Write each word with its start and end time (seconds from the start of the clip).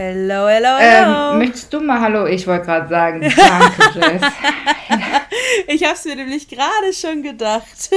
Hello, 0.00 0.46
hello, 0.46 0.78
hello. 0.78 1.32
Ähm, 1.32 1.38
möchtest 1.38 1.72
du 1.72 1.80
mal 1.80 2.00
Hallo? 2.00 2.24
Ich 2.26 2.46
wollte 2.46 2.66
gerade 2.66 2.88
sagen, 2.88 3.20
danke, 3.36 3.98
Jess. 3.98 4.22
ich 5.66 5.82
habe 5.82 5.94
es 5.94 6.04
mir 6.04 6.14
nämlich 6.14 6.46
gerade 6.46 6.92
schon 6.92 7.20
gedacht. 7.24 7.90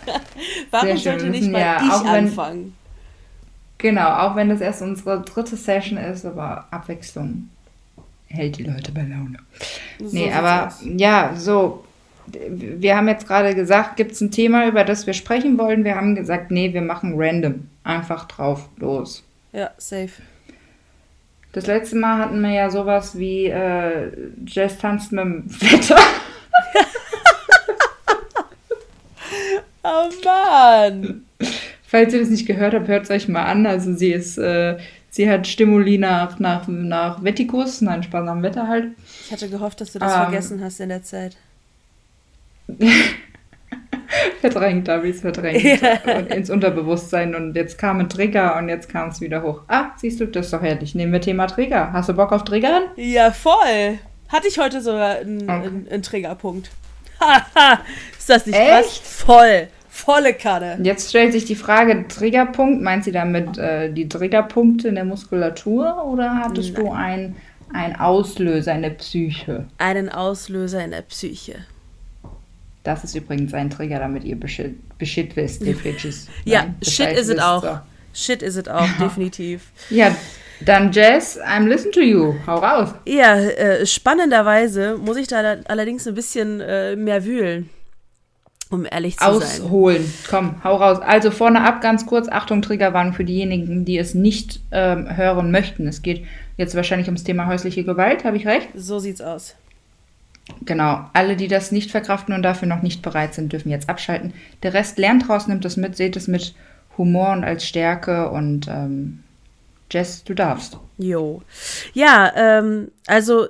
Warum 0.70 0.98
sollte 0.98 1.30
nicht 1.30 1.50
mal 1.50 1.58
ja, 1.58 1.78
ich 1.78 2.04
wenn, 2.04 2.26
anfangen? 2.26 2.76
Genau, 3.78 4.10
auch 4.10 4.36
wenn 4.36 4.50
das 4.50 4.60
erst 4.60 4.82
unsere 4.82 5.22
dritte 5.22 5.56
Session 5.56 5.96
ist, 5.96 6.26
aber 6.26 6.66
Abwechslung 6.70 7.48
hält 8.26 8.58
die 8.58 8.64
Leute 8.64 8.92
bei 8.92 9.04
Laune. 9.04 9.38
So 9.98 10.14
nee, 10.14 10.30
aber 10.30 10.66
aus. 10.66 10.80
ja, 10.84 11.32
so. 11.34 11.82
Wir 12.26 12.94
haben 12.94 13.08
jetzt 13.08 13.26
gerade 13.26 13.54
gesagt, 13.54 13.96
gibt 13.96 14.12
es 14.12 14.20
ein 14.20 14.30
Thema, 14.30 14.66
über 14.66 14.84
das 14.84 15.06
wir 15.06 15.14
sprechen 15.14 15.56
wollen? 15.56 15.82
Wir 15.82 15.94
haben 15.94 16.14
gesagt, 16.14 16.50
nee, 16.50 16.74
wir 16.74 16.82
machen 16.82 17.14
random. 17.16 17.70
Einfach 17.84 18.26
drauf, 18.26 18.68
los. 18.76 19.24
Ja, 19.54 19.70
safe. 19.78 20.20
Das 21.58 21.66
letzte 21.66 21.96
Mal 21.96 22.18
hatten 22.18 22.40
wir 22.40 22.52
ja 22.52 22.70
sowas 22.70 23.18
wie 23.18 23.46
äh, 23.46 24.12
Jess 24.46 24.78
tanzt 24.78 25.10
mit 25.10 25.24
dem 25.24 25.44
Wetter. 25.60 25.96
oh 29.82 30.08
Mann! 30.24 31.24
Falls 31.84 32.14
ihr 32.14 32.20
das 32.20 32.30
nicht 32.30 32.46
gehört 32.46 32.74
habt, 32.74 32.86
hört 32.86 33.02
es 33.02 33.10
euch 33.10 33.26
mal 33.26 33.42
an. 33.42 33.66
Also 33.66 33.92
sie 33.92 34.12
ist, 34.12 34.38
äh, 34.38 34.78
sie 35.10 35.28
hat 35.28 35.48
Stimuli 35.48 35.98
nach, 35.98 36.38
nach, 36.38 36.68
nach 36.68 37.24
Vettikus, 37.24 37.80
nein, 37.80 38.04
Spaß 38.04 38.28
am 38.28 38.44
Wetter 38.44 38.68
halt. 38.68 38.92
Ich 39.24 39.32
hatte 39.32 39.48
gehofft, 39.48 39.80
dass 39.80 39.94
du 39.94 39.98
das 39.98 40.12
ähm, 40.12 40.20
vergessen 40.20 40.62
hast 40.62 40.78
in 40.78 40.90
der 40.90 41.02
Zeit. 41.02 41.36
verdrängt, 44.40 44.88
habe 44.88 45.08
ich 45.08 45.16
es 45.16 45.20
verdrängt. 45.20 45.62
Ja. 45.62 46.16
Und 46.16 46.32
ins 46.32 46.50
Unterbewusstsein. 46.50 47.34
Und 47.34 47.54
jetzt 47.54 47.78
kam 47.78 48.00
ein 48.00 48.08
Trigger 48.08 48.56
und 48.56 48.68
jetzt 48.68 48.88
kam 48.88 49.08
es 49.08 49.20
wieder 49.20 49.42
hoch. 49.42 49.62
Ah, 49.68 49.90
siehst 49.96 50.20
du, 50.20 50.26
das 50.26 50.46
ist 50.46 50.52
doch 50.52 50.62
herrlich. 50.62 50.94
Nehmen 50.94 51.12
wir 51.12 51.20
Thema 51.20 51.46
Trigger. 51.46 51.92
Hast 51.92 52.08
du 52.08 52.14
Bock 52.14 52.32
auf 52.32 52.44
Triggern? 52.44 52.84
Ja, 52.96 53.30
voll. 53.30 53.98
Hatte 54.28 54.48
ich 54.48 54.58
heute 54.58 54.80
sogar 54.80 55.16
einen, 55.16 55.42
okay. 55.42 55.52
einen, 55.52 55.88
einen 55.90 56.02
Triggerpunkt. 56.02 56.70
Haha, 57.20 57.80
ist 58.18 58.28
das 58.28 58.46
nicht 58.46 58.58
Echt? 58.58 58.68
krass? 58.68 59.00
Voll. 59.02 59.68
Volle 59.88 60.32
Kanne. 60.32 60.78
Jetzt 60.82 61.08
stellt 61.08 61.32
sich 61.32 61.44
die 61.44 61.56
Frage, 61.56 62.06
Triggerpunkt, 62.06 62.82
meint 62.82 63.02
sie 63.02 63.10
damit 63.10 63.58
äh, 63.58 63.92
die 63.92 64.08
Triggerpunkte 64.08 64.88
in 64.88 64.94
der 64.94 65.04
Muskulatur 65.04 66.04
oder 66.04 66.36
hattest 66.36 66.74
Nein. 66.74 66.84
du 66.84 66.92
einen, 66.92 67.36
einen 67.72 67.96
Auslöser 67.96 68.74
in 68.74 68.82
der 68.82 68.90
Psyche? 68.90 69.66
Einen 69.78 70.08
Auslöser 70.08 70.84
in 70.84 70.92
der 70.92 71.02
Psyche. 71.02 71.64
Das 72.88 73.04
ist 73.04 73.14
übrigens 73.14 73.52
ein 73.52 73.68
Trigger, 73.68 73.98
damit 73.98 74.24
ihr 74.24 74.40
Bescheid, 74.40 74.72
Bescheid 74.96 75.36
wisst, 75.36 75.60
die 75.60 75.74
Bitches. 75.74 76.26
ja, 76.46 76.62
Nein, 76.62 76.76
Shit 76.80 77.12
is 77.12 77.28
it 77.28 77.38
auch. 77.38 77.62
So. 77.62 77.78
Shit 78.14 78.42
is 78.42 78.56
it 78.56 78.70
auch, 78.70 78.88
definitiv. 78.98 79.72
Ja, 79.90 80.16
dann 80.64 80.90
Jess, 80.90 81.38
I'm 81.38 81.66
listen 81.66 81.92
to 81.92 82.00
you. 82.00 82.36
Hau 82.46 82.56
raus. 82.56 82.94
Ja, 83.04 83.36
äh, 83.36 83.84
spannenderweise 83.84 84.96
muss 84.96 85.18
ich 85.18 85.26
da 85.26 85.56
allerdings 85.68 86.08
ein 86.08 86.14
bisschen 86.14 86.62
äh, 86.62 86.96
mehr 86.96 87.26
wühlen. 87.26 87.68
Um 88.70 88.86
ehrlich 88.90 89.18
zu 89.18 89.24
Ausholen. 89.26 89.46
sein. 89.46 89.62
Ausholen. 89.66 90.14
Komm, 90.30 90.64
hau 90.64 90.76
raus. 90.76 90.98
Also 91.02 91.30
vorne 91.30 91.60
ab 91.66 91.82
ganz 91.82 92.06
kurz, 92.06 92.26
Achtung, 92.30 92.62
Triggerwarnung 92.62 93.12
für 93.12 93.24
diejenigen, 93.26 93.84
die 93.84 93.98
es 93.98 94.14
nicht 94.14 94.60
ähm, 94.72 95.14
hören 95.14 95.50
möchten. 95.50 95.86
Es 95.86 96.00
geht 96.00 96.24
jetzt 96.56 96.74
wahrscheinlich 96.74 97.08
ums 97.08 97.22
Thema 97.22 97.48
häusliche 97.48 97.84
Gewalt, 97.84 98.24
habe 98.24 98.38
ich 98.38 98.46
recht? 98.46 98.70
So 98.74 98.98
sieht's 98.98 99.20
aus. 99.20 99.56
Genau, 100.64 101.04
alle, 101.12 101.36
die 101.36 101.48
das 101.48 101.72
nicht 101.72 101.90
verkraften 101.90 102.34
und 102.34 102.42
dafür 102.42 102.68
noch 102.68 102.82
nicht 102.82 103.02
bereit 103.02 103.34
sind, 103.34 103.52
dürfen 103.52 103.70
jetzt 103.70 103.88
abschalten. 103.88 104.32
Der 104.62 104.74
Rest 104.74 104.98
lernt 104.98 105.28
draus, 105.28 105.46
nimmt 105.46 105.64
es 105.64 105.76
mit, 105.76 105.96
seht 105.96 106.16
es 106.16 106.28
mit 106.28 106.54
Humor 106.96 107.32
und 107.32 107.44
als 107.44 107.66
Stärke 107.66 108.30
und 108.30 108.66
ähm, 108.68 109.20
Jess, 109.90 110.24
du 110.24 110.34
darfst. 110.34 110.76
Jo. 110.98 111.42
Ja, 111.94 112.32
ähm, 112.36 112.90
also 113.06 113.46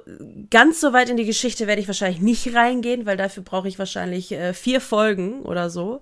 ganz 0.51 0.81
so 0.81 0.93
weit 0.93 1.09
in 1.09 1.17
die 1.17 1.25
Geschichte 1.25 1.67
werde 1.67 1.81
ich 1.81 1.89
wahrscheinlich 1.89 2.21
nicht 2.21 2.55
reingehen, 2.55 3.07
weil 3.07 3.17
dafür 3.17 3.43
brauche 3.43 3.67
ich 3.67 3.79
wahrscheinlich 3.79 4.31
äh, 4.33 4.53
vier 4.53 4.81
Folgen 4.81 5.43
oder 5.43 5.71
so. 5.71 6.01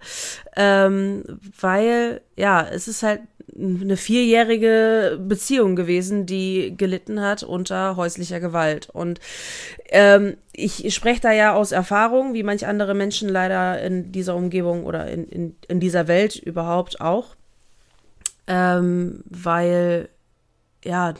Ähm, 0.56 1.24
weil, 1.58 2.20
ja, 2.36 2.66
es 2.66 2.88
ist 2.88 3.02
halt 3.02 3.20
eine 3.54 3.96
vierjährige 3.96 5.18
Beziehung 5.20 5.76
gewesen, 5.76 6.26
die 6.26 6.74
gelitten 6.76 7.20
hat 7.20 7.42
unter 7.42 7.96
häuslicher 7.96 8.40
Gewalt. 8.40 8.90
Und 8.90 9.20
ähm, 9.90 10.36
ich 10.52 10.94
spreche 10.94 11.20
da 11.20 11.32
ja 11.32 11.54
aus 11.54 11.72
Erfahrung, 11.72 12.34
wie 12.34 12.42
manch 12.42 12.66
andere 12.66 12.94
Menschen 12.94 13.28
leider 13.28 13.80
in 13.80 14.12
dieser 14.12 14.34
Umgebung 14.34 14.84
oder 14.84 15.08
in, 15.08 15.28
in, 15.28 15.56
in 15.68 15.80
dieser 15.80 16.08
Welt 16.08 16.36
überhaupt 16.36 17.00
auch. 17.00 17.36
Ähm, 18.48 19.22
weil 19.26 20.08
ja, 20.84 21.14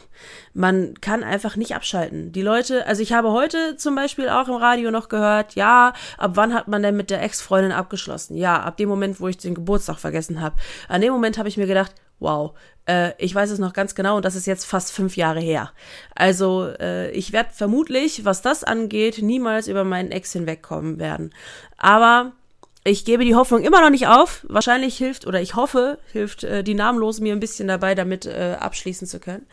man 0.55 0.95
kann 1.01 1.25
einfach 1.25 1.57
nicht 1.57 1.75
abschalten. 1.75 2.31
Die 2.33 2.43
Leute, 2.43 2.87
also 2.87 3.03
ich 3.03 3.13
habe 3.13 3.33
heute 3.33 3.77
zum 3.77 3.97
Beispiel 3.97 4.29
auch 4.29 4.49
im 4.49 4.55
Radio 4.55 4.93
noch 4.93 5.09
gehört, 5.09 5.57
ja, 5.57 5.93
ab 6.19 6.33
wann 6.35 6.55
hat 6.55 6.69
man 6.69 6.83
denn 6.83 6.97
mit 6.97 7.11
der 7.11 7.23
Ex-Freundin 7.23 7.73
abgeschlossen? 7.73 8.37
Ja, 8.37 8.61
ab 8.61 8.77
dem 8.77 8.89
Moment, 8.89 9.21
wo 9.21 9.27
ich 9.27 9.39
den 9.39 9.57
Geburtstag 9.57 9.99
vergessen 9.99 10.41
habe. 10.41 10.55
An 10.89 11.01
dem 11.01 11.13
Moment 11.13 11.37
habe 11.37 11.49
ich 11.49 11.57
mir 11.57 11.67
gedacht, 11.67 11.93
wow, 12.19 12.53
äh, 12.87 13.13
ich 13.19 13.35
weiß 13.35 13.51
es 13.51 13.59
noch 13.59 13.73
ganz 13.73 13.95
genau 13.95 14.17
und 14.17 14.25
das 14.25 14.37
ist 14.37 14.47
jetzt 14.47 14.65
fast 14.65 14.93
fünf 14.93 15.17
Jahre 15.17 15.41
her. 15.41 15.73
Also 16.15 16.69
äh, 16.81 17.11
ich 17.11 17.33
werde 17.33 17.51
vermutlich, 17.53 18.25
was 18.25 18.43
das 18.43 18.65
angeht, 18.65 19.23
niemals 19.23 19.69
über 19.69 19.85
meinen 19.85 20.13
Ex 20.13 20.33
hinwegkommen 20.33 20.99
werden. 20.99 21.35
Aber 21.77 22.33
ich 22.89 23.05
gebe 23.05 23.25
die 23.25 23.35
Hoffnung 23.35 23.65
immer 23.65 23.81
noch 23.81 23.91
nicht 23.91 24.07
auf. 24.07 24.47
Wahrscheinlich 24.49 24.97
hilft, 24.97 25.27
oder 25.27 25.41
ich 25.41 25.57
hoffe, 25.57 25.99
hilft 26.13 26.45
äh, 26.45 26.63
die 26.63 26.75
Namenlose 26.75 27.21
mir 27.21 27.33
ein 27.33 27.41
bisschen 27.41 27.67
dabei, 27.67 27.97
damit 27.97 28.27
äh, 28.27 28.57
abschließen 28.61 29.09
zu 29.09 29.19
können. 29.19 29.45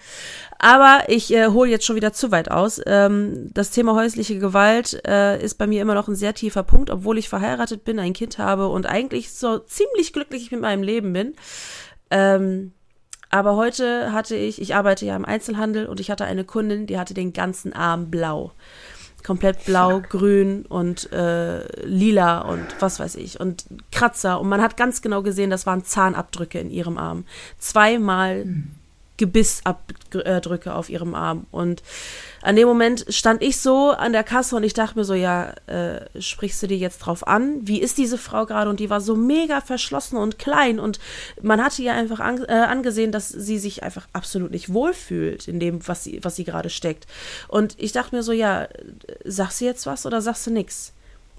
Aber 0.60 1.06
ich 1.08 1.34
äh, 1.34 1.48
hole 1.48 1.72
jetzt 1.72 1.86
schon 1.86 1.96
wieder 1.96 2.14
zu 2.14 2.30
weit 2.30 2.52
aus. 2.52 2.80
Ähm, 2.86 3.50
das 3.52 3.72
Thema 3.72 3.96
häusliche 3.96 4.38
Gewalt 4.38 5.02
äh, 5.08 5.44
ist 5.44 5.56
bei 5.56 5.66
mir 5.66 5.82
immer 5.82 5.96
noch 5.96 6.08
ein 6.08 6.16
sehr 6.16 6.36
tiefer 6.36 6.62
Punkt, 6.62 6.92
obwohl 6.92 7.18
ich 7.18 7.28
verheiratet 7.28 7.84
bin, 7.84 7.98
ein 7.98 8.14
Kind 8.14 8.38
habe 8.38 8.68
und 8.68 8.86
eigentlich 8.86 9.34
so 9.34 9.58
ziemlich 9.58 10.14
glücklich 10.14 10.52
mit 10.52 10.62
meinem 10.62 10.84
Leben 10.84 11.12
bin. 11.12 11.34
Ähm, 12.14 12.72
aber 13.30 13.56
heute 13.56 14.14
hatte 14.14 14.36
ich, 14.36 14.62
ich 14.62 14.76
arbeite 14.76 15.06
ja 15.06 15.16
im 15.16 15.26
Einzelhandel 15.26 15.88
und 15.88 16.00
ich 16.00 16.12
hatte 16.12 16.26
eine 16.26 16.44
Kundin, 16.44 16.86
die 16.86 17.00
hatte 17.00 17.16
den 17.16 17.34
ganzen 17.34 17.74
Arm 17.74 18.12
blau 18.12 18.52
komplett 19.24 19.64
blau, 19.66 20.02
Fuck. 20.02 20.10
grün 20.10 20.66
und 20.66 21.12
äh, 21.12 21.66
lila 21.86 22.40
und 22.42 22.66
was 22.80 23.00
weiß 23.00 23.16
ich 23.16 23.40
und 23.40 23.66
Kratzer 23.92 24.40
und 24.40 24.50
man 24.50 24.62
hat 24.62 24.78
ganz 24.78 25.02
genau 25.02 25.24
gesehen, 25.24 25.50
das 25.50 25.66
waren 25.66 25.84
Zahnabdrücke 25.84 26.60
in 26.60 26.70
ihrem 26.70 26.98
Arm. 26.98 27.26
Zweimal 27.58 28.46
mhm. 28.46 28.72
Gebissabdrücke 29.18 30.74
auf 30.74 30.90
ihrem 30.90 31.14
Arm. 31.14 31.46
Und 31.52 31.84
an 32.42 32.56
dem 32.56 32.68
Moment 32.68 33.06
stand 33.10 33.42
ich 33.42 33.60
so 33.60 33.92
an 33.92 34.12
der 34.12 34.24
Kasse 34.24 34.56
und 34.56 34.64
ich 34.64 34.74
dachte 34.74 34.98
mir 34.98 35.06
so, 35.06 35.14
ja, 35.14 35.54
äh, 35.68 36.02
sprichst 36.20 36.64
du 36.64 36.68
die 36.68 36.80
jetzt 36.80 37.00
drauf 37.00 37.28
an? 37.28 37.60
Wie 37.62 37.80
ist 37.80 37.98
diese 37.98 38.18
Frau 38.18 38.46
gerade? 38.46 38.70
Und 38.70 38.80
die 38.80 38.90
war 38.90 39.02
so 39.02 39.16
mega 39.16 39.62
verschlossen 39.62 40.18
und 40.18 40.40
klein 40.40 40.80
und 40.80 41.00
man 41.42 41.64
hatte 41.64 41.82
ihr 41.84 41.94
einfach 41.94 42.20
an, 42.20 42.44
äh, 42.46 42.54
angesehen, 42.54 43.12
dass 43.12 43.30
sie 43.30 43.60
sich 43.60 43.84
einfach 43.84 44.08
absolut 44.14 44.52
nicht 44.52 44.74
wohlfühlt 44.74 45.48
in 45.48 45.60
dem, 45.60 45.88
was 45.88 46.04
sie, 46.04 46.20
was 46.24 46.36
sie 46.36 46.44
gerade 46.44 46.70
steckt. 46.70 47.06
Und 47.48 47.76
ich 47.78 47.92
dachte 47.92 48.16
mir 48.16 48.24
so, 48.24 48.32
ja, 48.32 48.68
sagst 49.24 49.62
du 49.62 49.66
jetzt 49.66 49.86
was 49.86 50.06
oder 50.06 50.22
sagst 50.22 50.48
du 50.48 50.52
nichts? 50.52 50.94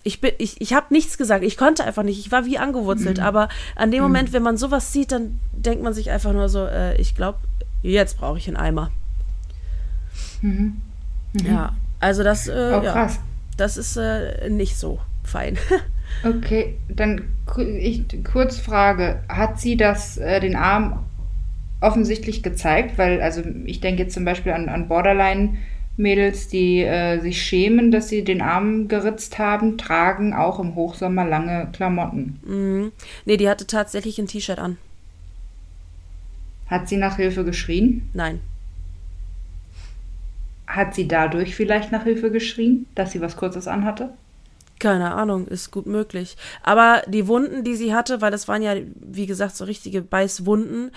ich 0.04 0.20
bin, 0.20 0.32
ich, 0.38 0.60
ich 0.60 0.74
habe 0.74 0.92
nichts 0.92 1.16
gesagt. 1.16 1.42
Ich 1.42 1.56
konnte 1.56 1.82
einfach 1.82 2.02
nicht. 2.02 2.18
Ich 2.20 2.30
war 2.30 2.44
wie 2.44 2.58
angewurzelt. 2.58 3.18
Mhm. 3.18 3.24
Aber 3.24 3.48
an 3.74 3.90
dem 3.90 4.02
Moment, 4.02 4.28
mhm. 4.28 4.32
wenn 4.34 4.42
man 4.42 4.56
sowas 4.58 4.92
sieht, 4.92 5.10
dann 5.10 5.40
denkt 5.52 5.82
man 5.82 5.94
sich 5.94 6.10
einfach 6.10 6.34
nur 6.34 6.50
so, 6.50 6.66
äh, 6.66 7.00
ich 7.00 7.16
glaube, 7.16 7.38
jetzt 7.92 8.18
brauche 8.18 8.38
ich 8.38 8.48
einen 8.48 8.56
Eimer. 8.56 8.90
Mhm. 10.40 10.80
Mhm. 11.32 11.46
Ja, 11.46 11.74
also 12.00 12.22
das, 12.22 12.48
äh, 12.48 12.52
oh, 12.52 12.82
ja, 12.82 13.10
das 13.56 13.76
ist 13.76 13.96
äh, 13.96 14.48
nicht 14.50 14.76
so 14.76 15.00
fein. 15.22 15.58
okay, 16.24 16.76
dann 16.88 17.22
ich, 17.78 18.04
kurz 18.24 18.58
Frage. 18.58 19.22
Hat 19.28 19.60
sie 19.60 19.76
das, 19.76 20.18
äh, 20.18 20.40
den 20.40 20.56
Arm 20.56 21.04
offensichtlich 21.80 22.42
gezeigt? 22.42 22.98
Weil, 22.98 23.20
also 23.20 23.42
ich 23.64 23.80
denke 23.80 24.02
jetzt 24.02 24.14
zum 24.14 24.24
Beispiel 24.24 24.52
an, 24.52 24.68
an 24.68 24.88
Borderline- 24.88 25.58
Mädels, 25.96 26.48
die 26.48 26.80
äh, 26.82 27.20
sich 27.20 27.40
schämen, 27.40 27.90
dass 27.92 28.08
sie 28.08 28.24
den 28.24 28.42
Arm 28.42 28.88
geritzt 28.88 29.38
haben, 29.38 29.78
tragen 29.78 30.34
auch 30.34 30.58
im 30.58 30.74
Hochsommer 30.74 31.24
lange 31.24 31.68
Klamotten. 31.72 32.40
Mhm. 32.44 32.92
Nee, 33.24 33.36
die 33.36 33.48
hatte 33.48 33.66
tatsächlich 33.66 34.18
ein 34.18 34.26
T-Shirt 34.26 34.58
an. 34.58 34.76
Hat 36.74 36.88
sie 36.88 36.96
nach 36.96 37.18
Hilfe 37.18 37.44
geschrien? 37.44 38.10
Nein. 38.14 38.40
Hat 40.66 40.92
sie 40.92 41.06
dadurch 41.06 41.54
vielleicht 41.54 41.92
nach 41.92 42.02
Hilfe 42.02 42.32
geschrien, 42.32 42.86
dass 42.96 43.12
sie 43.12 43.20
was 43.20 43.36
Kurzes 43.36 43.68
anhatte? 43.68 44.12
Keine 44.80 45.14
Ahnung, 45.14 45.46
ist 45.46 45.70
gut 45.70 45.86
möglich. 45.86 46.36
Aber 46.64 47.02
die 47.06 47.28
Wunden, 47.28 47.62
die 47.62 47.76
sie 47.76 47.94
hatte, 47.94 48.20
weil 48.22 48.32
das 48.32 48.48
waren 48.48 48.60
ja, 48.60 48.74
wie 48.96 49.26
gesagt, 49.26 49.54
so 49.54 49.66
richtige 49.66 50.02
Beißwunden, 50.02 50.90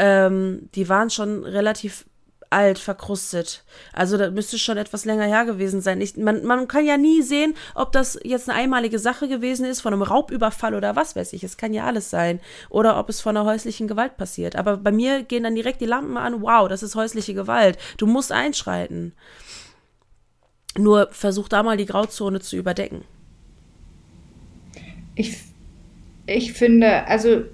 ähm, 0.00 0.68
die 0.74 0.88
waren 0.88 1.10
schon 1.10 1.44
relativ 1.44 2.06
alt, 2.50 2.78
verkrustet. 2.80 3.62
Also 3.92 4.18
das 4.18 4.32
müsste 4.32 4.58
schon 4.58 4.76
etwas 4.76 5.04
länger 5.04 5.24
her 5.24 5.44
gewesen 5.44 5.80
sein. 5.80 6.00
Ich, 6.00 6.16
man, 6.16 6.44
man 6.44 6.66
kann 6.66 6.84
ja 6.84 6.96
nie 6.96 7.22
sehen, 7.22 7.54
ob 7.76 7.92
das 7.92 8.18
jetzt 8.24 8.48
eine 8.48 8.58
einmalige 8.58 8.98
Sache 8.98 9.28
gewesen 9.28 9.64
ist, 9.64 9.80
von 9.80 9.94
einem 9.94 10.02
Raubüberfall 10.02 10.74
oder 10.74 10.96
was 10.96 11.14
weiß 11.14 11.32
ich. 11.32 11.44
Es 11.44 11.56
kann 11.56 11.72
ja 11.72 11.84
alles 11.84 12.10
sein. 12.10 12.40
Oder 12.68 12.98
ob 12.98 13.08
es 13.08 13.20
von 13.20 13.36
einer 13.36 13.46
häuslichen 13.46 13.86
Gewalt 13.86 14.16
passiert. 14.16 14.56
Aber 14.56 14.76
bei 14.76 14.90
mir 14.90 15.22
gehen 15.22 15.44
dann 15.44 15.54
direkt 15.54 15.80
die 15.80 15.86
Lampen 15.86 16.16
an, 16.16 16.42
wow, 16.42 16.68
das 16.68 16.82
ist 16.82 16.96
häusliche 16.96 17.34
Gewalt. 17.34 17.78
Du 17.98 18.06
musst 18.06 18.32
einschreiten. 18.32 19.12
Nur 20.76 21.08
versuch 21.12 21.48
da 21.48 21.62
mal 21.62 21.76
die 21.76 21.86
Grauzone 21.86 22.40
zu 22.40 22.56
überdecken. 22.56 23.04
Ich, 25.14 25.38
ich 26.26 26.52
finde, 26.52 27.06
also 27.06 27.44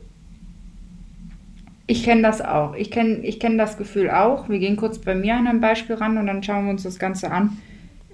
ich 1.87 2.05
kenne 2.05 2.23
das 2.23 2.41
auch. 2.43 2.75
Ich 2.75 2.91
kenne 2.91 3.19
ich 3.19 3.39
kenn 3.39 3.59
das 3.59 3.79
Gefühl 3.79 4.11
auch. 4.11 4.49
Wir 4.49 4.59
gehen 4.59 4.77
kurz 4.77 4.99
bei 4.99 5.15
mir 5.15 5.37
an 5.37 5.47
ein 5.47 5.61
Beispiel 5.61 5.97
ran 5.97 6.19
und 6.19 6.27
dann 6.27 6.43
schauen 6.43 6.65
wir 6.65 6.73
uns 6.73 6.83
das 6.83 6.99
Ganze 6.99 7.31
an. 7.31 7.59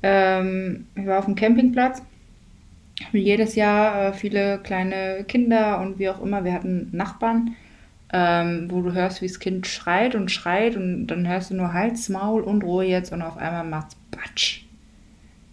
Ähm, 0.03 0.87
ich 0.95 1.07
war 1.07 1.19
auf 1.19 1.25
dem 1.25 1.35
Campingplatz. 1.35 2.03
Jedes 3.13 3.55
Jahr 3.55 4.09
äh, 4.09 4.13
viele 4.13 4.59
kleine 4.59 5.25
Kinder 5.27 5.81
und 5.81 5.99
wie 5.99 6.11
auch 6.11 6.23
immer. 6.23 6.45
Wir 6.45 6.53
hatten 6.53 6.89
Nachbarn, 6.93 7.57
ähm, 8.13 8.67
wo 8.71 8.83
du 8.83 8.93
hörst, 8.93 9.23
wie 9.23 9.27
das 9.27 9.41
Kind 9.41 9.67
schreit 9.67 10.15
und 10.15 10.31
schreit 10.31 10.77
und 10.77 11.07
dann 11.07 11.27
hörst 11.27 11.51
du 11.51 11.55
nur 11.55 11.73
Hals, 11.73 12.09
Maul 12.11 12.43
und 12.43 12.63
Ruhe 12.65 12.85
jetzt 12.85 13.13
und 13.13 13.23
auf 13.23 13.39
einmal 13.39 13.65
macht's 13.65 13.97
Batsch. 14.11 14.65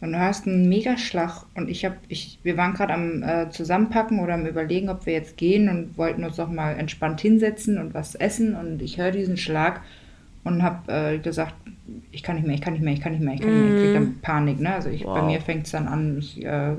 Und 0.01 0.13
du 0.13 0.19
hast 0.19 0.47
einen 0.47 0.69
Megaschlag. 0.69 1.45
Und 1.55 1.69
ich 1.69 1.83
habe, 1.83 1.95
ich, 2.07 2.39
wir 2.43 2.55
waren 2.55 2.73
gerade 2.73 2.93
am 2.93 3.21
äh, 3.21 3.49
Zusammenpacken 3.49 4.19
oder 4.19 4.35
am 4.35 4.45
Überlegen, 4.45 4.89
ob 4.89 5.05
wir 5.05 5.13
jetzt 5.13 5.35
gehen 5.35 5.67
und 5.67 5.97
wollten 5.97 6.23
uns 6.23 6.37
doch 6.37 6.49
mal 6.49 6.71
entspannt 6.71 7.19
hinsetzen 7.19 7.77
und 7.77 7.93
was 7.93 8.15
essen. 8.15 8.55
Und 8.55 8.81
ich 8.81 8.97
höre 8.97 9.11
diesen 9.11 9.35
Schlag 9.35 9.81
und 10.45 10.63
habe 10.63 10.91
äh, 10.91 11.17
gesagt, 11.17 11.53
ich 12.11 12.23
kann 12.23 12.37
nicht 12.37 12.45
mehr, 12.45 12.55
ich 12.55 12.61
kann 12.61 12.73
nicht 12.73 12.83
mehr, 12.83 12.93
ich 12.93 13.01
kann 13.01 13.11
nicht 13.11 13.23
mehr, 13.23 13.33
ich 13.33 13.41
kann 13.41 13.51
nicht 13.51 13.61
mehr. 13.61 13.75
Ich 13.75 13.81
kriege 13.81 13.93
dann 13.93 14.03
mhm. 14.03 14.19
Panik. 14.21 14.59
Ne? 14.59 14.73
Also 14.73 14.89
ich, 14.89 15.03
wow. 15.03 15.19
bei 15.19 15.25
mir 15.25 15.41
fängt 15.41 15.65
es 15.65 15.71
dann 15.71 15.87
an, 15.87 16.17
ich 16.19 16.45
äh, 16.45 16.75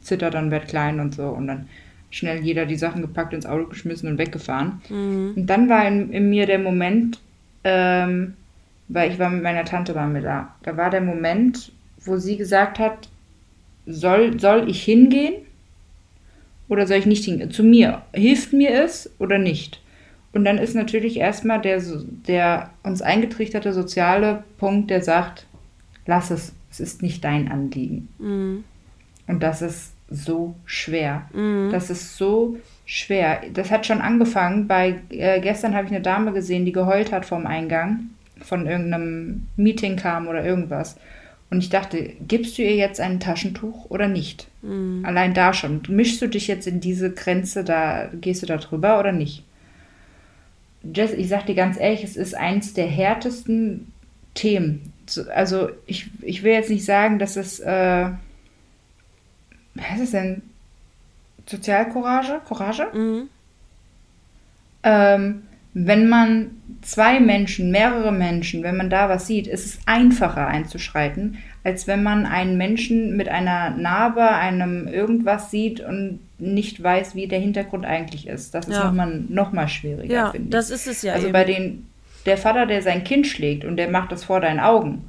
zitter 0.00 0.30
dann, 0.30 0.50
werd 0.50 0.66
klein 0.66 0.98
und 0.98 1.14
so. 1.14 1.28
Und 1.28 1.46
dann 1.46 1.68
schnell 2.10 2.40
jeder 2.42 2.66
die 2.66 2.76
Sachen 2.76 3.02
gepackt, 3.02 3.32
ins 3.34 3.46
Auto 3.46 3.66
geschmissen 3.66 4.08
und 4.08 4.18
weggefahren. 4.18 4.80
Mhm. 4.88 5.32
Und 5.36 5.46
dann 5.46 5.68
war 5.68 5.86
in, 5.86 6.12
in 6.12 6.28
mir 6.28 6.46
der 6.46 6.58
Moment, 6.58 7.20
ähm, 7.62 8.34
weil 8.88 9.10
ich 9.10 9.18
war 9.18 9.30
mit 9.30 9.42
meiner 9.42 9.64
Tante 9.64 9.94
war 9.94 10.06
mir 10.06 10.22
da. 10.22 10.54
Da 10.62 10.76
war 10.76 10.90
der 10.90 11.00
Moment, 11.00 11.72
wo 12.04 12.16
sie 12.16 12.36
gesagt 12.36 12.78
hat, 12.78 13.08
soll, 13.86 14.38
soll 14.40 14.68
ich 14.68 14.82
hingehen 14.82 15.34
oder 16.68 16.86
soll 16.86 16.98
ich 16.98 17.06
nicht 17.06 17.24
hingehen? 17.24 17.50
Zu 17.50 17.62
mir. 17.62 18.02
Hilft 18.12 18.52
mir 18.52 18.70
es 18.84 19.10
oder 19.18 19.38
nicht? 19.38 19.80
Und 20.32 20.44
dann 20.44 20.58
ist 20.58 20.74
natürlich 20.74 21.18
erstmal 21.18 21.60
der, 21.60 21.80
der 22.26 22.70
uns 22.82 23.02
eingetrichterte 23.02 23.72
soziale 23.72 24.42
Punkt, 24.58 24.90
der 24.90 25.02
sagt, 25.02 25.46
lass 26.06 26.30
es, 26.30 26.52
es 26.70 26.80
ist 26.80 27.02
nicht 27.02 27.22
dein 27.22 27.50
Anliegen. 27.50 28.08
Mhm. 28.18 28.64
Und 29.26 29.42
das 29.42 29.62
ist 29.62 29.92
so 30.10 30.54
schwer. 30.64 31.28
Mhm. 31.32 31.70
Das 31.70 31.88
ist 31.88 32.16
so 32.16 32.58
schwer. 32.84 33.42
Das 33.52 33.70
hat 33.70 33.86
schon 33.86 34.00
angefangen 34.00 34.66
bei, 34.66 35.00
äh, 35.10 35.40
gestern 35.40 35.74
habe 35.74 35.86
ich 35.86 35.92
eine 35.92 36.02
Dame 36.02 36.32
gesehen, 36.32 36.64
die 36.64 36.72
geheult 36.72 37.12
hat 37.12 37.24
vom 37.24 37.46
Eingang, 37.46 38.10
von 38.40 38.66
irgendeinem 38.66 39.46
Meeting 39.56 39.96
kam 39.96 40.26
oder 40.26 40.44
irgendwas. 40.44 40.96
Und 41.54 41.60
ich 41.60 41.68
dachte, 41.68 42.14
gibst 42.26 42.58
du 42.58 42.62
ihr 42.62 42.74
jetzt 42.74 42.98
ein 42.98 43.20
Taschentuch 43.20 43.88
oder 43.88 44.08
nicht? 44.08 44.48
Mhm. 44.62 45.04
Allein 45.04 45.34
da 45.34 45.52
schon. 45.54 45.82
Mischst 45.86 46.20
du 46.20 46.26
dich 46.26 46.48
jetzt 46.48 46.66
in 46.66 46.80
diese 46.80 47.12
Grenze, 47.12 47.62
da 47.62 48.10
gehst 48.12 48.42
du 48.42 48.46
da 48.46 48.56
drüber 48.56 48.98
oder 48.98 49.12
nicht? 49.12 49.44
Jess, 50.82 51.12
ich 51.12 51.28
sag 51.28 51.46
dir 51.46 51.54
ganz 51.54 51.78
ehrlich, 51.78 52.02
es 52.02 52.16
ist 52.16 52.34
eins 52.34 52.74
der 52.74 52.88
härtesten 52.88 53.92
Themen. 54.34 54.92
Also 55.32 55.68
ich, 55.86 56.10
ich 56.22 56.42
will 56.42 56.54
jetzt 56.54 56.70
nicht 56.70 56.84
sagen, 56.84 57.20
dass 57.20 57.36
es, 57.36 57.60
äh, 57.60 58.10
was 59.74 59.94
ist 59.94 60.00
es 60.00 60.10
denn? 60.10 60.42
Sozialcourage? 61.46 62.40
Courage? 62.48 62.88
Mhm. 62.92 63.28
Ähm, 64.82 65.42
wenn 65.74 66.08
man 66.08 66.50
zwei 66.82 67.18
Menschen, 67.18 67.70
mehrere 67.70 68.12
Menschen, 68.12 68.62
wenn 68.62 68.76
man 68.76 68.90
da 68.90 69.08
was 69.08 69.26
sieht, 69.26 69.48
ist 69.48 69.66
es 69.66 69.78
einfacher 69.86 70.46
einzuschreiten, 70.46 71.38
als 71.64 71.86
wenn 71.88 72.02
man 72.02 72.26
einen 72.26 72.56
Menschen 72.56 73.16
mit 73.16 73.28
einer 73.28 73.70
Narbe, 73.70 74.28
einem 74.28 74.86
irgendwas 74.86 75.50
sieht 75.50 75.80
und 75.80 76.20
nicht 76.38 76.80
weiß, 76.82 77.16
wie 77.16 77.26
der 77.26 77.40
Hintergrund 77.40 77.84
eigentlich 77.86 78.28
ist. 78.28 78.54
Das 78.54 78.68
ist 78.68 78.76
ja. 78.76 78.84
nochmal 78.84 79.22
noch 79.28 79.52
mal 79.52 79.66
schwieriger, 79.68 80.14
ja, 80.14 80.30
finde 80.30 80.48
ich. 80.48 80.52
Das 80.52 80.70
ist 80.70 80.86
es 80.86 81.02
ja. 81.02 81.14
Also 81.14 81.26
eben. 81.26 81.32
bei 81.32 81.44
den, 81.44 81.86
der 82.26 82.36
Vater, 82.36 82.66
der 82.66 82.80
sein 82.82 83.02
Kind 83.02 83.26
schlägt 83.26 83.64
und 83.64 83.76
der 83.76 83.90
macht 83.90 84.12
das 84.12 84.24
vor 84.24 84.40
deinen 84.40 84.60
Augen, 84.60 85.08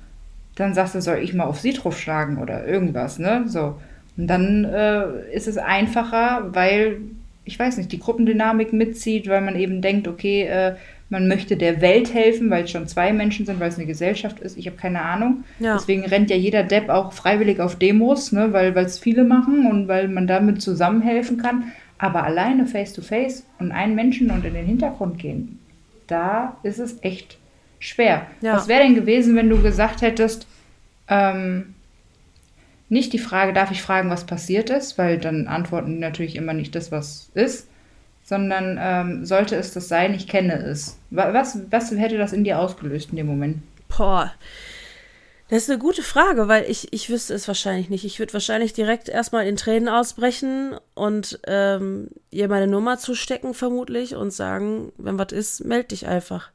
dann 0.56 0.74
sagst 0.74 0.96
du, 0.96 1.02
soll 1.02 1.20
ich 1.20 1.34
mal 1.34 1.44
auf 1.44 1.60
sie 1.60 1.74
drauf 1.74 2.00
schlagen 2.00 2.38
oder 2.38 2.66
irgendwas, 2.66 3.20
ne? 3.20 3.44
So. 3.48 3.80
Und 4.18 4.28
dann 4.28 4.64
äh, 4.64 5.32
ist 5.34 5.48
es 5.48 5.58
einfacher, 5.58 6.46
weil 6.54 7.02
ich 7.46 7.58
weiß 7.58 7.78
nicht, 7.78 7.92
die 7.92 8.00
Gruppendynamik 8.00 8.74
mitzieht, 8.74 9.30
weil 9.30 9.42
man 9.42 9.56
eben 9.56 9.82
denkt, 9.82 10.08
okay, 10.08 10.44
äh, 10.44 10.76
man 11.10 11.28
möchte 11.28 11.56
der 11.56 11.82
Welt 11.82 12.14
helfen, 12.14 12.50
weil 12.50 12.64
es 12.64 12.72
schon 12.72 12.88
zwei 12.88 13.14
Menschen 13.14 13.46
sind, 13.46 13.60
weil 13.60 13.70
es 13.70 13.78
eine 13.78 13.86
Gesellschaft 13.86 14.40
ist. 14.40 14.58
Ich 14.58 14.66
habe 14.66 14.78
keine 14.78 15.04
Ahnung. 15.04 15.44
Ja. 15.60 15.76
Deswegen 15.76 16.04
rennt 16.04 16.32
ja 16.32 16.36
jeder 16.36 16.64
Depp 16.64 16.90
auch 16.90 17.14
freiwillig 17.14 17.60
auf 17.60 17.76
Demos, 17.76 18.32
ne, 18.32 18.52
weil 18.54 18.76
es 18.78 18.98
viele 18.98 19.24
machen 19.24 19.68
und 19.68 19.88
weil 19.88 20.08
man 20.08 20.26
damit 20.26 20.62
zusammenhelfen 20.62 21.38
kann. 21.38 21.72
Aber 22.00 22.24
alleine 22.24 22.66
face 22.66 22.94
to 22.94 23.02
face 23.02 23.46
und 23.60 23.72
einen 23.72 23.96
Menschen 23.96 24.32
und 24.32 24.44
in 24.46 24.56
den 24.56 24.66
Hintergrund 24.66 25.20
gehen, 25.20 25.60
da 26.08 26.58
ist 26.64 26.80
es 26.80 26.98
echt 27.04 27.38
schwer. 27.80 28.26
Ja. 28.42 28.56
Was 28.56 28.68
wäre 28.68 28.82
denn 28.82 28.96
gewesen, 28.96 29.36
wenn 29.36 29.50
du 29.50 29.62
gesagt 29.62 30.02
hättest, 30.02 30.48
ähm, 31.08 31.75
nicht 32.90 33.14
die 33.14 33.20
Frage, 33.20 33.54
darf 33.54 33.72
ich 33.72 33.82
fragen, 33.82 34.10
was 34.10 34.26
passiert 34.26 34.70
ist, 34.70 34.98
weil 34.98 35.18
dann 35.18 35.48
antworten 35.48 35.94
die 35.94 36.00
natürlich 36.00 36.36
immer 36.36 36.54
nicht 36.54 36.76
das, 36.76 36.92
was 36.92 37.30
ist, 37.34 37.68
sondern 38.24 38.78
ähm, 38.80 39.26
sollte 39.26 39.56
es 39.56 39.74
das 39.74 39.88
sein, 39.88 40.14
ich 40.14 40.28
kenne 40.28 40.56
es. 40.56 40.98
Was, 41.10 41.58
was 41.70 41.92
hätte 41.92 42.18
das 42.18 42.34
in 42.34 42.44
dir 42.44 42.60
ausgelöst 42.60 43.10
in 43.12 43.18
dem 43.18 43.28
Moment? 43.28 43.62
Boah. 43.88 44.32
Das 45.48 45.64
ist 45.64 45.70
eine 45.70 45.78
gute 45.78 46.02
Frage, 46.02 46.48
weil 46.48 46.66
ich, 46.68 46.92
ich 46.92 47.12
wüsste 47.12 47.36
es 47.36 47.48
wahrscheinlich 47.48 47.90
nicht. 47.92 48.04
Ich 48.04 48.18
würde 48.18 48.34
wahrscheinlich 48.34 48.74
direkt 48.74 49.10
erstmal 49.10 49.46
in 49.46 49.58
Tränen 49.58 49.90
ausbrechen 49.90 50.76
und 50.96 51.40
ähm, 51.46 52.10
ihr 52.32 52.48
meine 52.48 52.66
Nummer 52.66 52.98
zustecken, 52.98 53.54
vermutlich, 53.54 54.16
und 54.16 54.32
sagen, 54.32 54.92
wenn 54.98 55.20
was 55.20 55.32
ist, 55.32 55.64
meld 55.64 55.92
dich 55.92 56.08
einfach. 56.08 56.50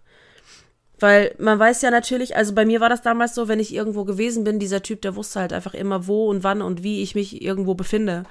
Weil 1.00 1.35
man 1.38 1.59
weiß 1.59 1.80
ja 1.83 1.90
natürlich, 1.90 2.37
also 2.37 2.54
bei 2.54 2.66
mir 2.66 2.80
war 2.80 2.90
das 2.90 3.02
damals 3.02 3.35
so, 3.35 3.49
wenn 3.49 3.59
ich 3.59 3.75
irgendwo 3.75 4.04
gewesen 4.04 4.45
bin, 4.45 4.59
dieser 4.59 4.83
Typ, 4.83 5.00
der 5.00 5.16
wusste 5.16 5.40
halt 5.40 5.52
einfach 5.52 5.75
immer, 5.75 6.07
wo 6.07 6.28
und 6.28 6.45
wann 6.45 6.61
und 6.61 6.83
wie 6.83 7.02
ich 7.02 7.14
mich 7.14 7.42
irgendwo 7.42 7.75
befinde. 7.75 8.25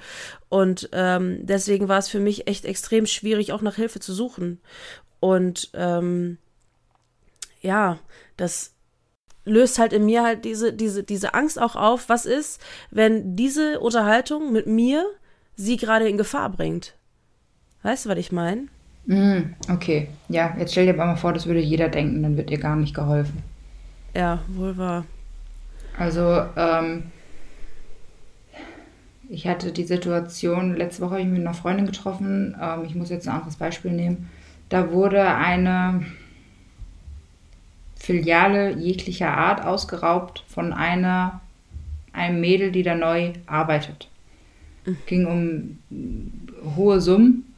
Und 0.48 0.88
ähm, 0.92 1.40
deswegen 1.42 1.88
war 1.88 1.98
es 1.98 2.08
für 2.08 2.20
mich 2.20 2.46
echt 2.46 2.64
extrem 2.64 3.06
schwierig, 3.06 3.52
auch 3.52 3.60
nach 3.60 3.74
Hilfe 3.74 3.98
zu 3.98 4.12
suchen. 4.14 4.60
Und 5.18 5.70
ähm, 5.74 6.38
ja, 7.60 7.98
das 8.36 8.74
löst 9.44 9.78
halt 9.78 9.92
in 9.92 10.06
mir 10.06 10.22
halt 10.22 10.44
diese, 10.44 10.72
diese, 10.72 11.02
diese 11.02 11.34
Angst 11.34 11.60
auch 11.60 11.74
auf, 11.74 12.08
was 12.08 12.24
ist, 12.24 12.60
wenn 12.90 13.36
diese 13.36 13.80
Unterhaltung 13.80 14.52
mit 14.52 14.66
mir 14.66 15.04
sie 15.56 15.76
gerade 15.76 16.08
in 16.08 16.18
Gefahr 16.18 16.50
bringt. 16.50 16.94
Weißt 17.82 18.04
du, 18.04 18.10
was 18.10 18.18
ich 18.18 18.32
meine? 18.32 18.68
Mm, 19.06 19.54
okay, 19.68 20.08
ja, 20.28 20.54
jetzt 20.58 20.72
stell 20.72 20.86
dir 20.86 20.94
aber 20.94 21.06
mal 21.06 21.16
vor, 21.16 21.32
das 21.32 21.46
würde 21.46 21.60
jeder 21.60 21.88
denken, 21.88 22.22
dann 22.22 22.36
wird 22.36 22.50
dir 22.50 22.58
gar 22.58 22.76
nicht 22.76 22.94
geholfen. 22.94 23.42
Ja, 24.14 24.40
wohl 24.48 24.76
wahr. 24.76 25.04
Also, 25.98 26.44
ähm, 26.56 27.04
ich 29.28 29.46
hatte 29.46 29.72
die 29.72 29.84
Situation, 29.84 30.76
letzte 30.76 31.02
Woche 31.02 31.12
habe 31.12 31.20
ich 31.20 31.26
mich 31.26 31.38
mit 31.38 31.46
einer 31.46 31.54
Freundin 31.54 31.86
getroffen, 31.86 32.56
ähm, 32.60 32.84
ich 32.84 32.94
muss 32.94 33.10
jetzt 33.10 33.28
ein 33.28 33.34
anderes 33.34 33.56
Beispiel 33.56 33.92
nehmen. 33.92 34.28
Da 34.68 34.92
wurde 34.92 35.22
eine 35.22 36.04
Filiale 37.96 38.76
jeglicher 38.76 39.36
Art 39.36 39.64
ausgeraubt 39.64 40.44
von 40.48 40.72
einer, 40.72 41.40
einem 42.12 42.40
Mädel, 42.40 42.72
die 42.72 42.82
da 42.82 42.94
neu 42.94 43.32
arbeitet. 43.46 44.08
Mhm. 44.84 44.96
Ging 45.06 45.26
um 45.26 45.78
hohe 46.76 47.00
Summen 47.00 47.49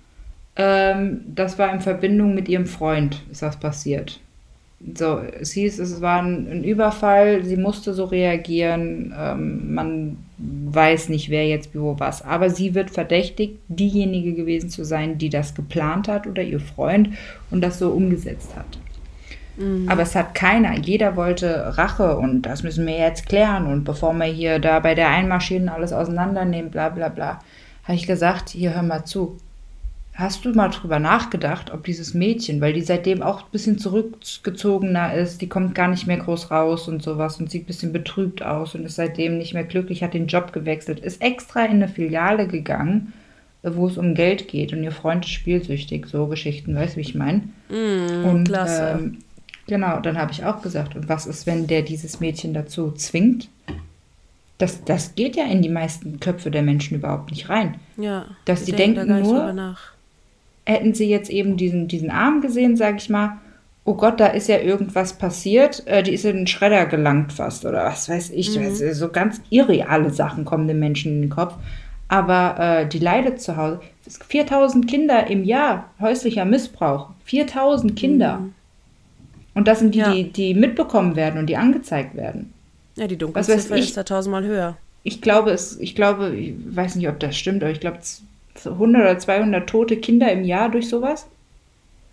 ähm, 0.57 1.21
das 1.35 1.59
war 1.59 1.73
in 1.73 1.81
Verbindung 1.81 2.35
mit 2.35 2.49
ihrem 2.49 2.67
Freund, 2.67 3.23
ist 3.31 3.43
das 3.43 3.59
passiert. 3.59 4.21
So, 4.95 5.19
es 5.19 5.53
hieß, 5.53 5.79
es 5.79 6.01
war 6.01 6.21
ein, 6.21 6.49
ein 6.51 6.65
Überfall, 6.65 7.45
sie 7.45 7.57
musste 7.57 7.95
so 7.95 8.05
reagieren, 8.05 9.15
ähm, 9.17 9.75
man 9.75 10.17
weiß 10.39 11.09
nicht, 11.09 11.31
wer 11.31 11.47
jetzt 11.47 11.71
wo 11.75 12.01
was, 12.01 12.23
aber 12.23 12.51
sie 12.51 12.75
wird 12.75 12.91
verdächtigt, 12.91 13.59
diejenige 13.69 14.35
gewesen 14.35 14.71
zu 14.71 14.85
sein, 14.85 15.19
die 15.19 15.29
das 15.29 15.55
geplant 15.55 16.09
hat 16.09 16.27
oder 16.27 16.43
ihr 16.43 16.59
Freund 16.59 17.11
und 17.51 17.63
das 17.63 17.79
so 17.79 17.91
umgesetzt 17.91 18.57
hat. 18.57 18.79
Mhm. 19.57 19.89
Aber 19.89 20.03
es 20.03 20.17
hat 20.17 20.35
keiner, 20.35 20.77
jeder 20.77 21.15
wollte 21.15 21.79
Rache 21.79 22.17
und 22.17 22.43
das 22.43 22.65
müssen 22.65 22.85
wir 22.85 22.99
jetzt 22.99 23.29
klären 23.29 23.67
und 23.67 23.85
bevor 23.85 24.13
wir 24.15 24.25
hier 24.25 24.59
da 24.59 24.81
bei 24.81 24.97
der 24.97 25.09
Einmarschieren 25.09 25.69
alles 25.69 25.93
auseinandernehmen, 25.93 26.73
bla 26.73 26.89
bla 26.89 27.09
bla, 27.09 27.39
habe 27.85 27.95
ich 27.95 28.07
gesagt, 28.09 28.51
hier 28.51 28.75
hör 28.75 28.83
mal 28.83 29.05
zu, 29.05 29.39
Hast 30.15 30.45
du 30.45 30.53
mal 30.53 30.69
drüber 30.69 30.99
nachgedacht, 30.99 31.73
ob 31.73 31.85
dieses 31.85 32.13
Mädchen, 32.13 32.61
weil 32.61 32.75
die 32.75 32.83
seitdem 32.83 33.23
auch 33.23 33.45
ein 33.45 33.51
bisschen 33.51 33.79
zurückgezogener 33.79 35.15
ist, 35.15 35.41
die 35.41 35.49
kommt 35.49 35.75
gar 35.75 35.89
nicht 35.89 36.07
mehr 36.07 36.19
groß 36.19 36.51
raus 36.51 36.87
und 36.87 37.03
sowas 37.03 37.41
und 37.41 37.51
sieht 37.51 37.63
ein 37.63 37.67
bisschen 37.67 37.93
betrübt 37.95 38.43
aus 38.43 38.75
und 38.75 38.85
ist 38.85 38.97
seitdem 38.97 39.39
nicht 39.39 39.55
mehr 39.55 39.65
glücklich, 39.65 40.03
hat 40.03 40.13
den 40.13 40.27
Job 40.27 40.53
gewechselt, 40.53 41.01
ist 41.01 41.23
extra 41.23 41.65
in 41.65 41.73
eine 41.73 41.89
Filiale 41.89 42.47
gegangen, 42.47 43.15
wo 43.63 43.87
es 43.87 43.97
um 43.97 44.15
Geld 44.15 44.49
geht 44.49 44.75
und 44.75 44.85
ihr 44.85 44.93
Freund 44.93 45.25
ist 45.25 45.31
spielsüchtig, 45.31 46.07
so 46.07 46.27
Geschichten, 46.27 46.75
weißt 46.75 46.95
du, 46.95 46.97
wie 46.99 47.03
ich 47.03 47.15
meine? 47.15 47.45
Mm, 47.71 48.25
und, 48.27 48.45
klasse. 48.45 48.99
Ähm, 48.99 49.19
genau, 49.67 50.01
dann 50.01 50.19
habe 50.19 50.33
ich 50.33 50.45
auch 50.45 50.61
gesagt, 50.61 50.95
und 50.95 51.09
was 51.09 51.27
ist, 51.27 51.47
wenn 51.47 51.67
der 51.67 51.81
dieses 51.81 52.21
Mädchen 52.21 52.53
dazu 52.53 52.93
zwingt? 52.93 53.49
Das, 54.59 54.85
das 54.85 55.15
geht 55.15 55.37
ja 55.37 55.47
in 55.47 55.63
die 55.63 55.71
meisten 55.71 56.21
Köpfe 56.21 56.51
der 56.51 56.63
Menschen 56.63 56.99
überhaupt 56.99 57.31
nicht 57.31 57.49
rein. 57.49 57.77
Ja. 57.97 58.27
Dass 58.45 58.65
die 58.65 58.73
denken 58.73 59.09
da 59.09 59.19
nur, 59.19 59.77
hätten 60.65 60.95
sie 60.95 61.09
jetzt 61.09 61.31
eben 61.31 61.57
diesen, 61.57 61.89
diesen 61.89 62.11
Arm 62.11 62.41
gesehen, 62.41 62.77
sag 62.77 62.97
ich 62.97 63.11
mal, 63.11 63.39
oh 63.85 63.95
Gott, 63.95 64.21
da 64.21 64.27
ist 64.27 64.49
ja 64.49 64.59
irgendwas 64.59 65.15
passiert, 65.15 65.87
äh, 65.87 66.03
die 66.03 66.13
ist 66.13 66.25
in 66.25 66.37
den 66.37 66.47
Schredder 66.47 66.87
gelangt 66.87 67.33
fast 67.33 67.65
oder 67.65 67.85
was 67.85 68.09
weiß 68.09 68.31
ich. 68.31 68.57
Mhm. 68.59 68.67
Weiß, 68.67 68.99
so 68.99 69.09
ganz 69.09 69.41
irreale 69.51 70.11
Sachen 70.11 70.45
kommen 70.45 70.69
den 70.69 70.79
Menschen 70.79 71.13
in 71.13 71.21
den 71.23 71.31
Kopf. 71.31 71.55
Aber 72.09 72.57
äh, 72.59 72.89
die 72.89 72.99
leidet 72.99 73.41
zu 73.41 73.57
Hause. 73.57 73.81
4000 74.29 74.87
Kinder 74.87 75.29
im 75.29 75.45
Jahr, 75.45 75.91
häuslicher 76.01 76.45
Missbrauch. 76.45 77.11
4000 77.25 77.97
Kinder. 77.97 78.39
Mhm. 78.39 78.55
Und 79.55 79.69
das 79.69 79.81
sind 79.81 79.95
die, 79.95 79.99
ja. 79.99 80.13
die, 80.13 80.31
die 80.31 80.55
mitbekommen 80.55 81.17
werden 81.17 81.39
und 81.39 81.47
die 81.47 81.57
angezeigt 81.57 82.15
werden. 82.17 82.53
Ja, 82.97 83.07
die 83.07 83.17
Dunkelziffer 83.17 83.77
ist 83.77 83.97
da 83.97 84.03
tausendmal 84.03 84.45
höher. 84.45 84.77
Ich 85.03 85.21
glaube, 85.21 85.51
es, 85.51 85.79
ich 85.81 85.95
glaube, 85.95 86.35
ich 86.37 86.55
weiß 86.65 86.97
nicht, 86.97 87.09
ob 87.09 87.19
das 87.19 87.37
stimmt, 87.37 87.63
aber 87.63 87.73
ich 87.73 87.81
glaube, 87.81 87.99
100 88.65 89.03
oder 89.03 89.19
200 89.19 89.69
tote 89.69 89.97
Kinder 89.97 90.31
im 90.31 90.45
Jahr 90.45 90.71
durch 90.71 90.89
sowas? 90.89 91.27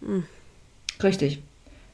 Hm. 0.02 0.24
Richtig. 1.04 1.40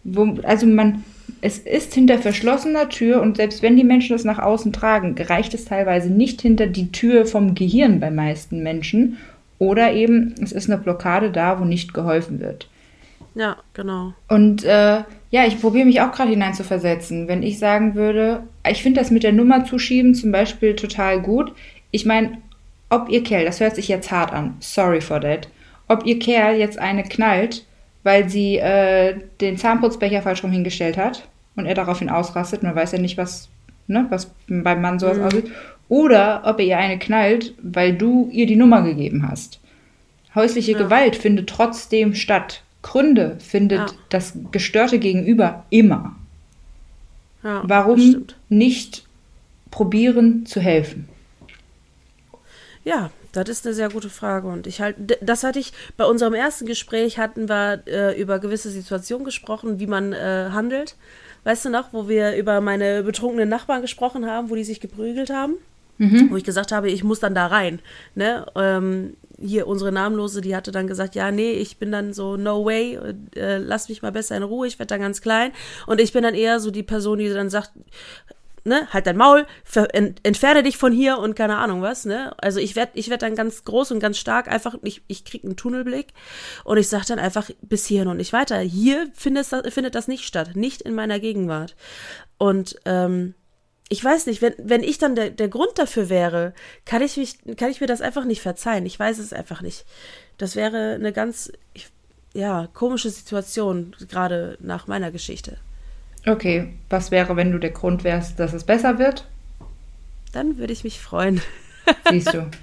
Wo, 0.03 0.37
also 0.43 0.67
man, 0.67 1.03
es 1.41 1.57
ist 1.59 1.93
hinter 1.93 2.19
verschlossener 2.19 2.89
Tür 2.89 3.21
und 3.21 3.37
selbst 3.37 3.61
wenn 3.61 3.75
die 3.75 3.83
Menschen 3.83 4.15
das 4.15 4.23
nach 4.23 4.39
außen 4.39 4.71
tragen, 4.73 5.15
reicht 5.17 5.53
es 5.53 5.65
teilweise 5.65 6.09
nicht 6.09 6.41
hinter 6.41 6.67
die 6.67 6.91
Tür 6.91 7.25
vom 7.25 7.55
Gehirn 7.55 7.99
bei 7.99 8.11
meisten 8.11 8.61
Menschen 8.61 9.17
oder 9.57 9.93
eben 9.93 10.35
es 10.41 10.51
ist 10.51 10.69
eine 10.69 10.81
Blockade 10.81 11.31
da, 11.31 11.59
wo 11.59 11.65
nicht 11.65 11.93
geholfen 11.93 12.39
wird. 12.39 12.67
Ja, 13.35 13.57
genau. 13.73 14.13
Und 14.29 14.63
äh, 14.63 15.03
ja, 15.29 15.45
ich 15.45 15.59
probiere 15.59 15.85
mich 15.85 15.99
auch 16.01 16.11
gerade 16.13 16.29
hineinzuversetzen. 16.29 17.27
Wenn 17.27 17.43
ich 17.43 17.59
sagen 17.59 17.95
würde, 17.95 18.43
ich 18.69 18.81
finde 18.81 19.01
das 19.01 19.11
mit 19.11 19.23
der 19.23 19.33
Nummer 19.33 19.65
zuschieben 19.65 20.15
zum 20.15 20.31
Beispiel 20.31 20.75
total 20.75 21.21
gut. 21.21 21.51
Ich 21.91 22.05
meine, 22.05 22.37
ob 22.95 23.09
ihr 23.09 23.23
Kerl, 23.23 23.45
das 23.45 23.59
hört 23.59 23.75
sich 23.75 23.87
jetzt 23.87 24.11
hart 24.11 24.31
an, 24.33 24.55
sorry 24.59 25.01
for 25.01 25.19
that, 25.21 25.49
ob 25.87 26.05
ihr 26.05 26.19
Kerl 26.19 26.55
jetzt 26.55 26.79
eine 26.79 27.03
knallt, 27.03 27.65
weil 28.03 28.29
sie 28.29 28.57
äh, 28.57 29.19
den 29.41 29.57
Zahnputzbecher 29.57 30.21
falsch 30.21 30.43
rum 30.43 30.51
hingestellt 30.51 30.97
hat 30.97 31.27
und 31.55 31.65
er 31.65 31.75
daraufhin 31.75 32.09
ausrastet, 32.09 32.63
man 32.63 32.75
weiß 32.75 32.93
ja 32.93 32.99
nicht, 32.99 33.17
was, 33.17 33.49
ne, 33.87 34.05
was 34.09 34.31
beim 34.47 34.81
Mann 34.81 34.99
sowas 34.99 35.17
mhm. 35.17 35.23
aussieht, 35.23 35.51
oder 35.89 36.41
ob 36.45 36.59
er 36.59 36.65
ihr 36.65 36.77
eine 36.77 36.97
knallt, 36.97 37.53
weil 37.61 37.93
du 37.93 38.29
ihr 38.31 38.47
die 38.47 38.55
Nummer 38.55 38.81
gegeben 38.81 39.27
hast. 39.27 39.59
Häusliche 40.33 40.73
ja. 40.73 40.77
Gewalt 40.77 41.15
findet 41.15 41.49
trotzdem 41.49 42.13
statt. 42.15 42.61
Gründe 42.81 43.37
findet 43.39 43.91
ja. 43.91 43.97
das 44.09 44.33
gestörte 44.51 44.99
Gegenüber 44.99 45.65
immer. 45.69 46.15
Ja, 47.43 47.63
Warum 47.65 48.25
nicht 48.49 49.05
probieren 49.71 50.45
zu 50.45 50.59
helfen? 50.59 51.07
Ja, 52.85 53.09
das 53.33 53.49
ist 53.49 53.65
eine 53.65 53.75
sehr 53.75 53.89
gute 53.89 54.09
Frage. 54.09 54.47
Und 54.47 54.67
ich 54.67 54.79
halt, 54.79 54.95
das 55.19 55.43
hatte 55.43 55.59
ich 55.59 55.73
bei 55.97 56.05
unserem 56.05 56.35
ersten 56.35 56.65
Gespräch 56.65 57.17
hatten 57.17 57.49
wir 57.49 57.83
äh, 57.87 58.19
über 58.19 58.39
gewisse 58.39 58.69
Situationen 58.69 59.25
gesprochen, 59.25 59.79
wie 59.79 59.87
man 59.87 60.13
äh, 60.13 60.49
handelt. 60.51 60.95
Weißt 61.43 61.65
du 61.65 61.69
noch, 61.69 61.93
wo 61.93 62.07
wir 62.07 62.35
über 62.35 62.61
meine 62.61 63.03
betrunkenen 63.03 63.49
Nachbarn 63.49 63.81
gesprochen 63.81 64.25
haben, 64.25 64.49
wo 64.49 64.55
die 64.55 64.63
sich 64.63 64.79
geprügelt 64.79 65.31
haben? 65.31 65.55
Mhm. 65.97 66.29
Wo 66.29 66.37
ich 66.37 66.43
gesagt 66.43 66.71
habe, 66.71 66.89
ich 66.89 67.03
muss 67.03 67.19
dann 67.19 67.33
da 67.33 67.47
rein. 67.47 67.79
Ne? 68.13 68.45
Ähm, 68.55 69.15
hier 69.39 69.67
unsere 69.67 69.91
Namenlose, 69.91 70.41
die 70.41 70.55
hatte 70.55 70.71
dann 70.71 70.87
gesagt, 70.87 71.15
ja, 71.15 71.31
nee, 71.31 71.51
ich 71.51 71.77
bin 71.77 71.91
dann 71.91 72.13
so, 72.13 72.37
no 72.37 72.65
way, 72.65 72.99
äh, 73.35 73.57
lass 73.57 73.89
mich 73.89 74.01
mal 74.01 74.11
besser 74.11 74.35
in 74.35 74.43
Ruhe, 74.43 74.67
ich 74.67 74.79
werde 74.79 74.89
dann 74.89 75.01
ganz 75.01 75.21
klein. 75.21 75.51
Und 75.87 76.01
ich 76.01 76.13
bin 76.13 76.23
dann 76.23 76.35
eher 76.35 76.59
so 76.59 76.71
die 76.71 76.83
Person, 76.83 77.19
die 77.19 77.29
dann 77.29 77.49
sagt, 77.49 77.71
ne, 78.65 78.87
halt 78.91 79.07
dein 79.07 79.15
Maul, 79.15 79.45
ent, 79.93 80.19
entferne 80.23 80.63
dich 80.63 80.77
von 80.77 80.91
hier 80.91 81.19
und 81.19 81.35
keine 81.35 81.57
Ahnung 81.57 81.81
was, 81.81 82.05
ne? 82.05 82.33
Also 82.37 82.59
ich 82.59 82.75
werde 82.75 82.91
ich 82.95 83.09
werd 83.09 83.21
dann 83.21 83.35
ganz 83.35 83.63
groß 83.63 83.91
und 83.91 83.99
ganz 83.99 84.17
stark, 84.17 84.47
einfach, 84.47 84.75
ich, 84.83 85.03
ich 85.07 85.23
krieg 85.23 85.43
einen 85.43 85.55
Tunnelblick 85.55 86.07
und 86.63 86.77
ich 86.77 86.89
sag 86.89 87.05
dann 87.05 87.19
einfach 87.19 87.49
bis 87.61 87.85
hierhin 87.85 88.07
und 88.07 88.17
nicht 88.17 88.33
weiter. 88.33 88.59
Hier 88.59 89.07
findet 89.13 89.51
das, 89.51 89.73
findet 89.73 89.95
das 89.95 90.07
nicht 90.07 90.25
statt, 90.25 90.55
nicht 90.55 90.81
in 90.81 90.95
meiner 90.95 91.19
Gegenwart. 91.19 91.75
Und 92.37 92.75
ähm, 92.85 93.35
ich 93.87 94.03
weiß 94.03 94.25
nicht, 94.25 94.41
wenn, 94.41 94.55
wenn 94.57 94.83
ich 94.83 94.97
dann 94.97 95.15
der, 95.15 95.29
der 95.29 95.47
Grund 95.47 95.77
dafür 95.77 96.09
wäre, 96.09 96.53
kann 96.85 97.03
ich, 97.03 97.17
mich, 97.17 97.37
kann 97.57 97.69
ich 97.69 97.81
mir 97.81 97.87
das 97.87 98.01
einfach 98.01 98.25
nicht 98.25 98.41
verzeihen. 98.41 98.85
Ich 98.85 98.99
weiß 98.99 99.19
es 99.19 99.31
einfach 99.31 99.61
nicht. 99.61 99.85
Das 100.37 100.55
wäre 100.55 100.95
eine 100.95 101.13
ganz, 101.13 101.51
ja, 102.33 102.67
komische 102.73 103.11
Situation, 103.11 103.95
gerade 104.09 104.57
nach 104.59 104.87
meiner 104.87 105.11
Geschichte. 105.11 105.57
Okay, 106.27 106.69
was 106.89 107.11
wäre, 107.11 107.35
wenn 107.35 107.51
du 107.51 107.59
der 107.59 107.71
Grund 107.71 108.03
wärst, 108.03 108.39
dass 108.39 108.53
es 108.53 108.63
besser 108.63 108.97
wird? 108.97 109.27
Dann 110.31 110.57
würde 110.57 110.73
ich 110.73 110.83
mich 110.83 110.99
freuen. 110.99 111.41
Siehst 112.09 112.33
du. 112.33 112.47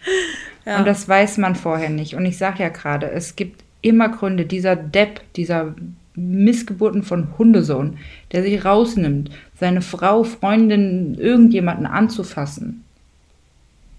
Ja. 0.64 0.78
Und 0.78 0.86
das 0.86 1.08
weiß 1.08 1.38
man 1.38 1.56
vorher 1.56 1.90
nicht. 1.90 2.14
Und 2.14 2.24
ich 2.24 2.38
sage 2.38 2.62
ja 2.62 2.68
gerade, 2.68 3.10
es 3.10 3.34
gibt 3.34 3.64
immer 3.80 4.08
Gründe. 4.10 4.46
Dieser 4.46 4.76
Depp, 4.76 5.20
dieser 5.34 5.74
Missgeburten 6.14 7.02
von 7.02 7.36
Hundesohn, 7.36 7.98
der 8.30 8.42
sich 8.42 8.64
rausnimmt, 8.64 9.30
seine 9.58 9.82
Frau, 9.82 10.24
Freundin, 10.24 11.14
irgendjemanden 11.14 11.86
anzufassen, 11.86 12.84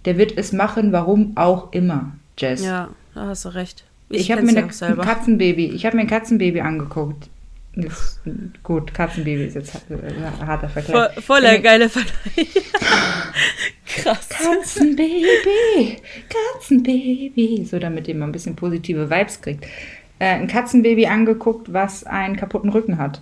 der 0.05 0.17
wird 0.17 0.37
es 0.37 0.51
machen, 0.51 0.91
warum 0.91 1.35
auch 1.35 1.73
immer, 1.73 2.13
Jess. 2.37 2.63
Ja, 2.63 2.89
da 3.13 3.27
hast 3.27 3.45
du 3.45 3.49
recht. 3.49 3.83
Ich, 4.09 4.21
ich 4.21 4.31
habe 4.31 4.43
mir 4.43 4.53
ja 4.53 4.63
ein 4.63 4.97
Katzenbaby, 4.97 5.67
ich 5.67 5.85
habe 5.85 5.95
mir 5.95 6.03
ein 6.03 6.07
Katzenbaby 6.07 6.61
angeguckt. 6.61 7.29
Ist 7.75 8.21
gut, 8.61 8.93
Katzenbaby 8.93 9.45
ist 9.45 9.55
jetzt 9.55 9.75
ein 9.89 10.47
harter 10.47 10.69
Vergleich. 10.69 10.95
Voll, 11.13 11.21
voller 11.23 11.57
geile 11.57 11.89
Vergleich. 11.89 12.47
Krass. 13.85 14.29
Katzenbaby, 14.29 15.97
Katzenbaby. 16.29 17.65
So, 17.65 17.79
damit 17.79 18.07
ihr 18.07 18.15
mal 18.15 18.25
ein 18.25 18.31
bisschen 18.31 18.55
positive 18.55 19.09
Vibes 19.09 19.41
kriegt. 19.41 19.65
Äh, 20.19 20.35
ein 20.35 20.47
Katzenbaby 20.47 21.07
angeguckt, 21.07 21.73
was 21.73 22.03
einen 22.03 22.37
kaputten 22.37 22.69
Rücken 22.69 22.99
hat. 22.99 23.21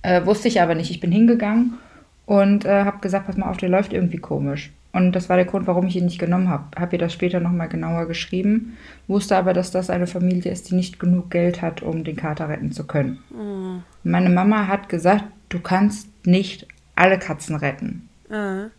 Äh, 0.00 0.24
wusste 0.24 0.48
ich 0.48 0.62
aber 0.62 0.74
nicht. 0.74 0.90
Ich 0.90 1.00
bin 1.00 1.12
hingegangen 1.12 1.74
und 2.26 2.64
äh, 2.64 2.84
habe 2.84 2.98
gesagt, 2.98 3.26
pass 3.26 3.36
mal 3.36 3.48
auf, 3.48 3.56
der 3.56 3.68
läuft 3.68 3.92
irgendwie 3.92 4.18
komisch. 4.18 4.72
Und 4.92 5.12
das 5.12 5.28
war 5.28 5.36
der 5.36 5.44
Grund, 5.44 5.66
warum 5.66 5.86
ich 5.86 5.96
ihn 5.96 6.06
nicht 6.06 6.18
genommen 6.18 6.48
habe. 6.48 6.64
Habe 6.80 6.96
ihr 6.96 6.98
das 6.98 7.12
später 7.12 7.38
nochmal 7.38 7.68
genauer 7.68 8.06
geschrieben, 8.06 8.78
wusste 9.08 9.36
aber, 9.36 9.52
dass 9.52 9.70
das 9.70 9.90
eine 9.90 10.06
Familie 10.06 10.50
ist, 10.50 10.70
die 10.70 10.74
nicht 10.74 10.98
genug 10.98 11.30
Geld 11.30 11.60
hat, 11.60 11.82
um 11.82 12.02
den 12.02 12.16
Kater 12.16 12.48
retten 12.48 12.72
zu 12.72 12.86
können. 12.86 13.18
Mhm. 13.30 13.82
Meine 14.04 14.30
Mama 14.30 14.68
hat 14.68 14.88
gesagt, 14.88 15.24
du 15.50 15.60
kannst 15.60 16.08
nicht 16.26 16.66
alle 16.94 17.18
Katzen 17.18 17.56
retten. 17.56 18.08
Mhm. 18.30 18.70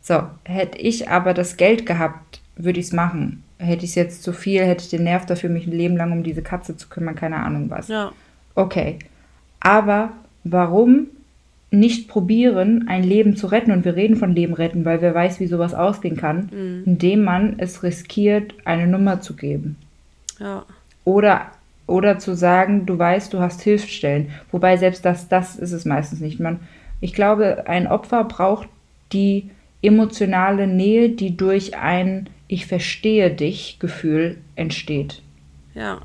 So, 0.00 0.22
hätte 0.44 0.78
ich 0.78 1.10
aber 1.10 1.34
das 1.34 1.58
Geld 1.58 1.84
gehabt, 1.84 2.40
würde 2.56 2.80
ich 2.80 2.86
es 2.86 2.92
machen. 2.92 3.44
Hätte 3.58 3.84
ich 3.84 3.90
es 3.90 3.96
jetzt 3.96 4.22
zu 4.22 4.32
viel, 4.32 4.64
hätte 4.64 4.84
ich 4.84 4.90
den 4.90 5.04
Nerv 5.04 5.26
dafür, 5.26 5.50
mich 5.50 5.66
ein 5.66 5.72
Leben 5.72 5.98
lang 5.98 6.12
um 6.12 6.22
diese 6.22 6.42
Katze 6.42 6.78
zu 6.78 6.88
kümmern, 6.88 7.14
keine 7.14 7.36
Ahnung 7.36 7.68
was. 7.68 7.88
Ja. 7.88 8.12
Okay. 8.54 8.98
Aber 9.60 10.12
warum 10.44 11.08
nicht 11.70 12.08
probieren, 12.08 12.86
ein 12.88 13.02
Leben 13.02 13.36
zu 13.36 13.46
retten, 13.46 13.72
und 13.72 13.84
wir 13.84 13.94
reden 13.94 14.16
von 14.16 14.34
Leben 14.34 14.54
retten, 14.54 14.84
weil 14.84 15.02
wer 15.02 15.14
weiß, 15.14 15.38
wie 15.40 15.46
sowas 15.46 15.74
ausgehen 15.74 16.16
kann, 16.16 16.48
mhm. 16.50 16.82
indem 16.86 17.24
man 17.24 17.54
es 17.58 17.82
riskiert, 17.82 18.54
eine 18.64 18.86
Nummer 18.86 19.20
zu 19.20 19.36
geben. 19.36 19.76
Ja. 20.40 20.64
Oder, 21.04 21.46
oder 21.86 22.18
zu 22.18 22.34
sagen, 22.34 22.86
du 22.86 22.98
weißt, 22.98 23.32
du 23.32 23.40
hast 23.40 23.62
Hilfsstellen. 23.62 24.30
Wobei 24.50 24.76
selbst 24.76 25.04
das, 25.04 25.28
das 25.28 25.56
ist 25.56 25.72
es 25.72 25.84
meistens 25.84 26.20
nicht. 26.20 26.40
Man, 26.40 26.60
ich 27.00 27.12
glaube, 27.12 27.64
ein 27.66 27.86
Opfer 27.86 28.24
braucht 28.24 28.68
die 29.12 29.50
emotionale 29.82 30.66
Nähe, 30.66 31.10
die 31.10 31.36
durch 31.36 31.76
ein 31.76 32.28
Ich 32.46 32.66
verstehe 32.66 33.30
dich 33.30 33.78
Gefühl 33.78 34.38
entsteht. 34.56 35.22
Ja. 35.74 36.00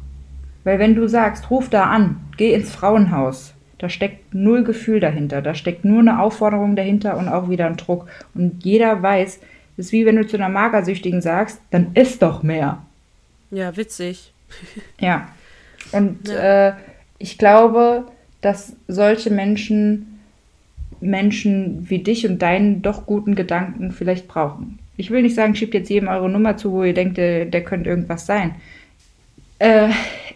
Weil 0.63 0.79
wenn 0.79 0.95
du 0.95 1.07
sagst, 1.07 1.49
ruf 1.49 1.69
da 1.69 1.85
an, 1.85 2.17
geh 2.37 2.53
ins 2.53 2.71
Frauenhaus, 2.71 3.53
Da 3.77 3.89
steckt 3.89 4.33
null 4.33 4.63
Gefühl 4.63 4.99
dahinter. 4.99 5.41
Da 5.41 5.55
steckt 5.55 5.83
nur 5.83 5.99
eine 5.99 6.21
Aufforderung 6.21 6.75
dahinter 6.75 7.17
und 7.17 7.27
auch 7.27 7.49
wieder 7.49 7.65
ein 7.65 7.77
Druck. 7.77 8.07
Und 8.33 8.63
jeder 8.63 9.01
weiß, 9.01 9.39
es 9.77 9.85
ist 9.85 9.91
wie 9.91 10.05
wenn 10.05 10.15
du 10.15 10.25
zu 10.25 10.37
einer 10.37 10.49
Magersüchtigen 10.49 11.21
sagst, 11.21 11.59
dann 11.71 11.91
isst 11.93 12.21
doch 12.21 12.43
mehr. 12.43 12.83
Ja, 13.51 13.75
witzig. 13.75 14.33
ja. 14.99 15.27
Und 15.91 16.27
ja. 16.27 16.69
Äh, 16.69 16.73
ich 17.17 17.37
glaube, 17.37 18.05
dass 18.41 18.75
solche 18.87 19.29
Menschen 19.29 20.13
Menschen 21.03 21.89
wie 21.89 21.99
dich 21.99 22.25
und 22.27 22.41
deinen 22.41 22.81
doch 22.81 23.05
guten 23.05 23.35
Gedanken 23.35 23.91
vielleicht 23.91 24.27
brauchen. 24.27 24.79
Ich 24.95 25.11
will 25.11 25.21
nicht 25.21 25.35
sagen, 25.35 25.55
schiebt 25.55 25.73
jetzt 25.73 25.89
jedem 25.89 26.07
eure 26.07 26.29
Nummer 26.29 26.57
zu, 26.57 26.71
wo 26.71 26.83
ihr 26.83 26.93
denkt, 26.93 27.17
der, 27.17 27.45
der 27.45 27.63
könnte 27.63 27.89
irgendwas 27.89 28.25
sein. 28.25 28.55
Äh, 29.59 29.89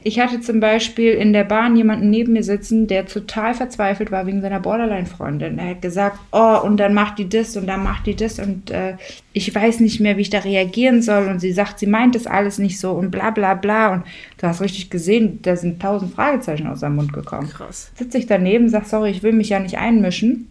ich 0.03 0.19
hatte 0.19 0.41
zum 0.41 0.59
Beispiel 0.59 1.13
in 1.13 1.33
der 1.33 1.43
Bahn 1.43 1.75
jemanden 1.75 2.09
neben 2.09 2.33
mir 2.33 2.43
sitzen, 2.43 2.87
der 2.87 3.05
total 3.05 3.53
verzweifelt 3.53 4.11
war 4.11 4.25
wegen 4.25 4.41
seiner 4.41 4.59
Borderline-Freundin. 4.59 5.57
Er 5.59 5.71
hat 5.71 5.81
gesagt, 5.81 6.19
oh, 6.31 6.59
und 6.63 6.77
dann 6.77 6.93
macht 6.93 7.19
die 7.19 7.27
das 7.29 7.57
und 7.57 7.67
dann 7.67 7.83
macht 7.83 8.05
die 8.05 8.15
das 8.15 8.39
und 8.39 8.71
äh, 8.71 8.95
ich 9.33 9.53
weiß 9.53 9.79
nicht 9.81 9.99
mehr, 9.99 10.17
wie 10.17 10.21
ich 10.21 10.29
da 10.29 10.39
reagieren 10.39 11.01
soll. 11.01 11.27
Und 11.27 11.39
sie 11.39 11.51
sagt, 11.51 11.79
sie 11.79 11.87
meint 11.87 12.15
das 12.15 12.27
alles 12.27 12.57
nicht 12.57 12.79
so 12.79 12.91
und 12.91 13.11
bla 13.11 13.31
bla 13.31 13.53
bla. 13.53 13.93
Und 13.93 14.03
du 14.37 14.47
hast 14.47 14.61
richtig 14.61 14.89
gesehen, 14.89 15.39
da 15.41 15.55
sind 15.55 15.81
tausend 15.81 16.13
Fragezeichen 16.13 16.67
aus 16.67 16.79
seinem 16.79 16.95
Mund 16.95 17.13
gekommen. 17.13 17.49
Krass. 17.49 17.91
Sitze 17.95 18.17
ich 18.17 18.27
daneben, 18.27 18.69
sag, 18.69 18.85
sorry, 18.85 19.11
ich 19.11 19.23
will 19.23 19.33
mich 19.33 19.49
ja 19.49 19.59
nicht 19.59 19.77
einmischen. 19.77 20.49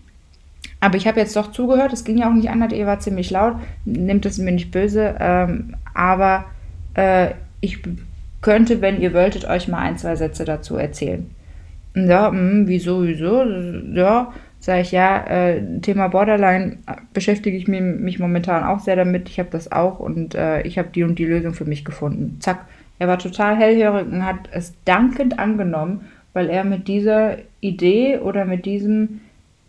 Aber 0.81 0.97
ich 0.97 1.07
habe 1.07 1.21
jetzt 1.21 1.35
doch 1.37 1.53
zugehört, 1.53 1.93
es 1.93 2.05
ging 2.05 2.19
ja 2.19 2.29
auch 2.29 2.35
nicht 2.35 2.51
anders, 2.51 2.73
ihr 2.73 2.87
war 2.87 3.01
ziemlich 3.01 3.31
laut, 3.31 3.57
nimmt 3.85 4.27
es 4.27 4.39
mir 4.39 4.53
nicht 4.53 4.71
böse, 4.71 5.17
ähm, 5.19 5.75
aber 5.95 6.45
äh, 6.95 7.31
ich 7.61 7.81
könnte, 8.47 8.81
wenn 8.81 9.01
ihr 9.01 9.13
wolltet, 9.13 9.45
euch 9.45 9.67
mal 9.67 9.81
ein, 9.81 9.99
zwei 9.99 10.15
Sätze 10.15 10.45
dazu 10.45 10.77
erzählen. 10.77 11.29
Ja, 11.97 12.31
mh, 12.31 12.39
hm, 12.39 12.69
wieso, 12.69 13.03
wieso? 13.03 13.43
Ja, 13.93 14.33
sage 14.61 14.83
ich, 14.83 14.93
ja, 14.93 15.27
äh, 15.27 15.81
Thema 15.81 16.07
Borderline 16.07 16.79
beschäftige 17.13 17.57
ich 17.57 17.67
mich, 17.67 17.81
mich, 17.81 18.21
momentan 18.21 18.63
auch 18.63 18.79
sehr 18.79 18.95
damit. 18.95 19.29
Ich 19.29 19.41
habe 19.41 19.49
das 19.51 19.73
auch 19.73 19.99
und 19.99 20.37
äh, 20.37 20.63
ich 20.63 20.79
habe 20.79 20.91
die 20.95 21.03
und 21.03 21.19
die 21.19 21.25
Lösung 21.25 21.55
für 21.55 21.65
mich 21.65 21.85
gefunden. 21.85 22.37
Zack. 22.39 22.67
Er 23.01 23.09
war 23.09 23.19
total 23.19 23.57
hellhörig 23.57 24.07
und 24.07 24.25
hat 24.25 24.49
es 24.53 24.75
dankend 24.85 25.41
angenommen, 25.41 26.03
weil 26.33 26.49
er 26.49 26.63
mit 26.63 26.87
dieser 26.87 27.39
Idee 27.61 28.19
oder 28.19 28.45
mit 28.45 28.65
diesem 28.65 29.23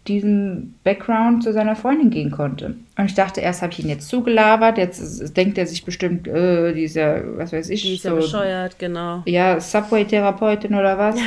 diesem 0.08 0.76
Background 0.84 1.44
zu 1.44 1.54
seiner 1.54 1.76
Freundin 1.76 2.10
gehen 2.10 2.32
konnte. 2.32 2.76
Und 2.98 3.06
ich 3.06 3.14
dachte, 3.14 3.42
erst 3.42 3.62
habe 3.62 3.74
ich 3.74 3.80
ihn 3.80 3.90
jetzt 3.90 4.08
zugelabert, 4.08 4.78
jetzt 4.78 5.36
denkt 5.36 5.58
er 5.58 5.68
sich 5.68 5.86
bestimmt, 5.86 6.28
äh, 6.28 6.74
dieser, 6.74 7.38
was 7.38 7.54
weiß 7.54 7.70
ich, 7.70 7.82
die 7.82 7.96
ist 7.96 8.04
so, 8.04 8.10
ja 8.10 8.16
bescheuert, 8.16 8.80
genau. 8.80 9.24
Ja, 9.26 9.60
Subway-Therapeutin 9.60 10.76
oder 10.76 10.98
was. 10.98 11.18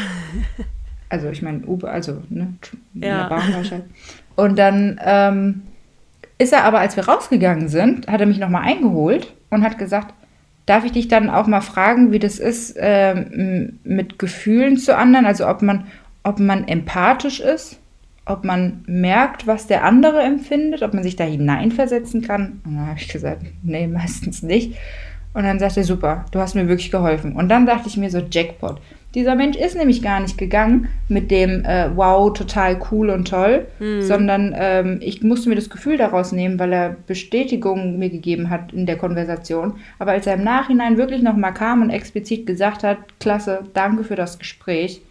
also 1.09 1.29
ich 1.29 1.43
meine, 1.43 1.65
Uber, 1.67 1.91
also, 1.91 2.23
ne, 2.29 2.55
ja. 2.95 3.29
Und 4.37 4.59
dann 4.59 4.99
ähm, 5.05 5.63
ist 6.39 6.53
er 6.53 6.65
aber, 6.65 6.79
als 6.81 6.97
wir 6.97 7.07
rausgegangen 7.07 7.69
sind, 7.69 8.09
hat 8.09 8.21
er 8.21 8.27
mich 8.27 8.39
nochmal 8.39 8.63
eingeholt 8.63 9.35
und 9.51 9.63
hat 9.63 9.77
gesagt, 9.77 10.15
darf 10.65 10.85
ich 10.85 10.93
dich 10.93 11.09
dann 11.09 11.29
auch 11.29 11.47
mal 11.47 11.61
fragen, 11.61 12.13
wie 12.13 12.19
das 12.19 12.39
ist 12.39 12.77
ähm, 12.79 13.81
mit 13.85 14.19
Gefühlen 14.19 14.77
zu 14.77 14.97
anderen, 14.97 15.27
also 15.27 15.47
ob 15.49 15.63
man, 15.63 15.87
ob 16.23 16.39
man 16.39 16.67
empathisch 16.67 17.41
ist? 17.41 17.80
Ob 18.31 18.45
man 18.45 18.85
merkt, 18.87 19.47
was 19.47 19.67
der 19.67 19.85
andere 19.85 20.23
empfindet, 20.23 20.83
ob 20.83 20.95
man 20.95 21.03
sich 21.03 21.17
da 21.17 21.25
hineinversetzen 21.25 22.23
kann. 22.23 22.61
Und 22.65 22.77
dann 22.77 22.87
habe 22.87 22.99
ich 22.99 23.09
gesagt, 23.09 23.43
nee, 23.63 23.87
meistens 23.87 24.43
nicht. 24.43 24.77
Und 25.33 25.45
dann 25.45 25.59
sagte 25.59 25.81
er, 25.81 25.85
super, 25.85 26.25
du 26.33 26.41
hast 26.41 26.55
mir 26.55 26.69
wirklich 26.69 26.91
geholfen. 26.91 27.35
Und 27.35 27.49
dann 27.49 27.67
dachte 27.67 27.89
ich 27.89 27.97
mir 27.97 28.11
so, 28.11 28.19
Jackpot. 28.19 28.81
Dieser 29.15 29.35
Mensch 29.35 29.57
ist 29.57 29.77
nämlich 29.77 30.03
gar 30.03 30.21
nicht 30.21 30.39
gegangen 30.39 30.89
mit 31.09 31.33
dem 31.33 31.65
äh, 31.65 31.91
Wow, 31.97 32.33
total 32.33 32.81
cool 32.91 33.11
und 33.11 33.27
toll, 33.27 33.67
mhm. 33.81 34.03
sondern 34.03 34.55
ähm, 34.57 34.99
ich 35.01 35.23
musste 35.23 35.49
mir 35.49 35.57
das 35.57 35.69
Gefühl 35.69 35.97
daraus 35.97 36.31
nehmen, 36.31 36.61
weil 36.61 36.73
er 36.73 36.97
Bestätigung 37.09 37.99
mir 37.99 38.11
gegeben 38.11 38.51
hat 38.51 38.73
in 38.73 38.87
der 38.87 38.97
Konversation. 38.97 39.75
Aber 39.99 40.13
als 40.13 40.29
er 40.29 40.35
im 40.35 40.45
Nachhinein 40.45 40.97
wirklich 40.97 41.23
nochmal 41.23 41.55
kam 41.55 41.83
und 41.83 41.91
explizit 41.91 42.47
gesagt 42.47 42.85
hat, 42.85 42.99
klasse, 43.19 43.65
danke 43.73 44.05
für 44.05 44.17
das 44.17 44.39
Gespräch, 44.39 45.03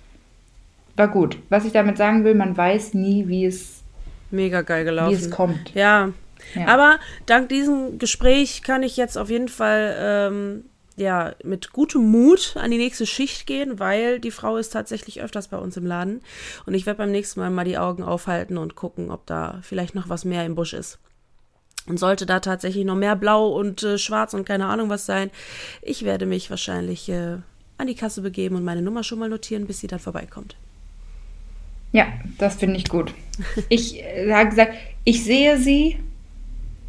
war 1.00 1.08
gut. 1.08 1.38
Was 1.50 1.66
ich 1.66 1.72
damit 1.72 1.98
sagen 1.98 2.24
will, 2.24 2.36
man 2.36 2.56
weiß 2.56 2.94
nie, 2.94 3.28
wie 3.28 3.46
es 3.46 3.84
mega 4.30 4.62
geil 4.62 4.86
gelaufen. 4.86 5.12
Wie 5.12 5.16
es 5.16 5.32
kommt. 5.32 5.74
Ja. 5.74 6.12
ja. 6.54 6.68
Aber 6.68 7.00
dank 7.26 7.50
diesem 7.50 7.98
Gespräch 7.98 8.62
kann 8.62 8.84
ich 8.84 8.98
jetzt 8.98 9.18
auf 9.18 9.30
jeden 9.30 9.48
Fall 9.48 9.96
ähm, 10.00 10.66
ja 10.98 11.34
mit 11.44 11.72
gutem 11.72 12.04
Mut 12.04 12.56
an 12.58 12.70
die 12.70 12.78
nächste 12.78 13.06
Schicht 13.06 13.48
gehen, 13.48 13.80
weil 13.80 14.20
die 14.20 14.32
Frau 14.32 14.58
ist 14.58 14.72
tatsächlich 14.72 15.22
öfters 15.22 15.48
bei 15.48 15.58
uns 15.58 15.78
im 15.78 15.86
Laden 15.86 16.22
und 16.66 16.74
ich 16.74 16.86
werde 16.86 16.98
beim 16.98 17.12
nächsten 17.12 17.40
Mal 17.40 17.50
mal 17.50 17.66
die 17.66 17.78
Augen 17.78 18.04
aufhalten 18.04 18.58
und 18.58 18.76
gucken, 18.76 19.10
ob 19.10 19.26
da 19.26 19.60
vielleicht 19.64 19.96
noch 19.96 20.10
was 20.10 20.26
mehr 20.26 20.46
im 20.46 20.56
Busch 20.56 20.74
ist. 20.74 21.00
Und 21.88 21.98
sollte 21.98 22.28
da 22.28 22.40
tatsächlich 22.40 22.86
noch 22.86 22.96
mehr 22.96 23.16
blau 23.16 23.48
und 23.48 23.82
äh, 23.82 23.98
schwarz 23.98 24.34
und 24.36 24.46
keine 24.46 24.68
Ahnung 24.68 24.90
was 24.90 25.08
sein, 25.08 25.32
ich 25.82 26.04
werde 26.04 26.28
mich 26.28 26.50
wahrscheinlich 26.50 27.10
äh, 27.10 27.38
an 27.78 27.88
die 27.88 27.96
Kasse 27.96 28.22
begeben 28.22 28.58
und 28.58 28.64
meine 28.64 28.82
Nummer 28.82 29.04
schon 29.04 29.18
mal 29.18 29.30
notieren, 29.30 29.66
bis 29.66 29.80
sie 29.80 29.88
dann 29.88 30.00
vorbeikommt. 30.00 30.56
Ja, 31.92 32.08
das 32.38 32.56
finde 32.56 32.78
ich 32.78 32.88
gut. 32.88 33.14
Ich 33.70 34.02
äh, 34.02 34.32
habe 34.32 34.50
gesagt, 34.50 34.74
ich 35.04 35.24
sehe 35.24 35.58
sie 35.58 35.98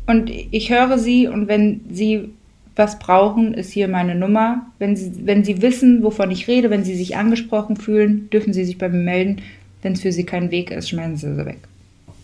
und 0.07 0.31
ich 0.31 0.71
höre 0.71 0.99
sie 0.99 1.29
und 1.29 1.49
wenn 1.49 1.81
sie 1.91 2.31
was 2.77 2.99
brauchen, 2.99 3.55
ist 3.55 3.73
hier 3.73 3.89
meine 3.89 4.15
Nummer. 4.15 4.67
Wenn 4.79 4.97
sie, 4.97 5.27
wenn 5.27 5.45
sie 5.45 5.63
wissen, 5.63 6.03
wovon 6.03 6.31
ich 6.31 6.49
rede, 6.49 6.71
wenn 6.71 6.85
sie 6.85 6.97
sich 6.97 7.17
angesprochen 7.17 7.77
fühlen, 7.77 8.29
dürfen 8.31 8.53
sie 8.53 8.65
sich 8.65 8.79
bei 8.79 8.89
mir 8.89 9.03
melden. 9.03 9.43
Wenn 9.83 9.93
es 9.93 10.03
für 10.03 10.13
sie 10.13 10.25
kein 10.25 10.51
Weg 10.51 10.71
ist, 10.71 10.89
schmeißen 10.89 11.17
sie 11.17 11.35
sie 11.35 11.47
weg. 11.47 11.59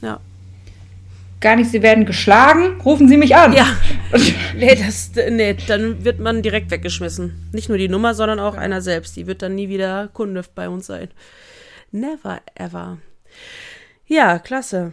Ja. 0.02 0.20
Gar 1.40 1.56
nicht, 1.56 1.70
sie 1.70 1.82
werden 1.82 2.06
geschlagen, 2.06 2.80
rufen 2.80 3.08
sie 3.08 3.16
mich 3.16 3.36
an. 3.36 3.52
Ja. 3.52 3.66
nee, 4.56 4.74
das, 4.74 5.10
nee, 5.30 5.56
dann 5.66 6.04
wird 6.04 6.20
man 6.20 6.42
direkt 6.42 6.70
weggeschmissen. 6.70 7.48
Nicht 7.52 7.68
nur 7.68 7.78
die 7.78 7.88
Nummer, 7.88 8.14
sondern 8.14 8.40
auch 8.40 8.56
einer 8.56 8.80
selbst. 8.80 9.16
Die 9.16 9.26
wird 9.26 9.42
dann 9.42 9.54
nie 9.54 9.68
wieder 9.68 10.08
Kunde 10.12 10.42
bei 10.54 10.68
uns 10.68 10.86
sein. 10.86 11.08
Never 11.96 12.42
ever. 12.54 12.98
Ja, 14.06 14.38
klasse. 14.38 14.92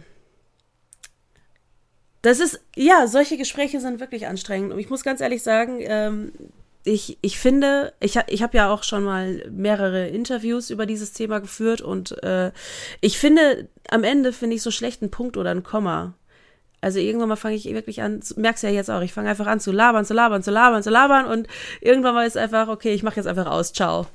Das 2.22 2.40
ist, 2.40 2.62
ja, 2.74 3.06
solche 3.06 3.36
Gespräche 3.36 3.78
sind 3.78 4.00
wirklich 4.00 4.26
anstrengend. 4.26 4.72
Und 4.72 4.78
ich 4.78 4.88
muss 4.88 5.04
ganz 5.04 5.20
ehrlich 5.20 5.42
sagen, 5.42 5.80
ähm, 5.80 6.32
ich, 6.82 7.18
ich 7.20 7.38
finde, 7.38 7.92
ich, 8.00 8.18
ich 8.28 8.42
habe 8.42 8.56
ja 8.56 8.72
auch 8.72 8.84
schon 8.84 9.04
mal 9.04 9.46
mehrere 9.50 10.08
Interviews 10.08 10.70
über 10.70 10.86
dieses 10.86 11.12
Thema 11.12 11.40
geführt 11.40 11.82
und 11.82 12.22
äh, 12.22 12.52
ich 13.02 13.18
finde, 13.18 13.68
am 13.90 14.04
Ende 14.04 14.32
finde 14.32 14.56
ich 14.56 14.62
so 14.62 14.70
schlecht 14.70 15.02
einen 15.02 15.10
Punkt 15.10 15.36
oder 15.36 15.50
ein 15.50 15.62
Komma. 15.62 16.14
Also 16.80 16.98
irgendwann 17.00 17.28
mal 17.28 17.36
fange 17.36 17.56
ich 17.56 17.64
wirklich 17.64 18.02
an, 18.02 18.20
merkst 18.36 18.62
ja 18.62 18.70
jetzt 18.70 18.90
auch, 18.90 19.00
ich 19.02 19.12
fange 19.12 19.30
einfach 19.30 19.46
an 19.46 19.60
zu 19.60 19.72
labern, 19.72 20.04
zu 20.04 20.14
labern, 20.14 20.42
zu 20.42 20.50
labern, 20.50 20.82
zu 20.82 20.90
labern 20.90 21.26
und 21.26 21.48
irgendwann 21.80 22.14
mal 22.14 22.26
ist 22.26 22.36
einfach, 22.36 22.68
okay, 22.68 22.94
ich 22.94 23.02
mache 23.02 23.16
jetzt 23.16 23.26
einfach 23.26 23.46
aus, 23.46 23.72
ciao 23.74 24.06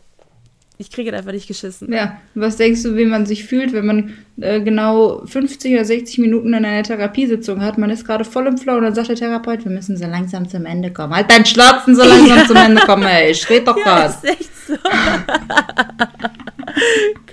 ich 0.82 0.90
kriege 0.90 1.14
einfach 1.14 1.34
nicht 1.34 1.50
geschissen. 1.50 1.92
Ja, 1.92 2.22
was 2.36 2.56
denkst 2.56 2.84
du, 2.84 2.96
wie 2.96 3.04
man 3.04 3.26
sich 3.26 3.44
fühlt, 3.44 3.74
wenn 3.74 3.86
man 3.86 4.14
äh, 4.40 4.62
genau 4.62 5.26
50 5.26 5.74
oder 5.74 5.84
60 5.84 6.20
Minuten 6.20 6.54
in 6.54 6.64
einer 6.64 6.84
Therapiesitzung 6.84 7.62
hat? 7.62 7.78
Man 7.78 7.90
ist 7.90 8.06
gerade 8.06 8.24
voll 8.24 8.48
im 8.48 8.58
Flow 8.58 8.78
und 8.78 8.84
dann 8.84 8.96
sagt 8.96 9.10
der 9.10 9.18
Therapeut, 9.18 9.66
wir 9.66 9.72
müssen 9.74 9.98
so 9.98 10.06
langsam 10.06 10.48
zum 10.48 10.66
Ende 10.66 10.94
kommen. 10.94 11.14
Halt 11.14 11.30
dein 11.30 11.46
Schlatzen 11.46 11.98
so 11.98 12.04
langsam 12.08 12.38
ja. 12.38 12.48
zum 12.48 12.56
Ende 12.56 12.82
kommen, 12.84 13.04
ey. 13.04 13.32
Ich 13.32 13.50
red 13.50 13.68
doch 13.68 13.76
ja, 13.76 13.84
grad. 13.84 14.24
ist 14.24 14.24
echt 14.24 14.50
so. 14.68 14.76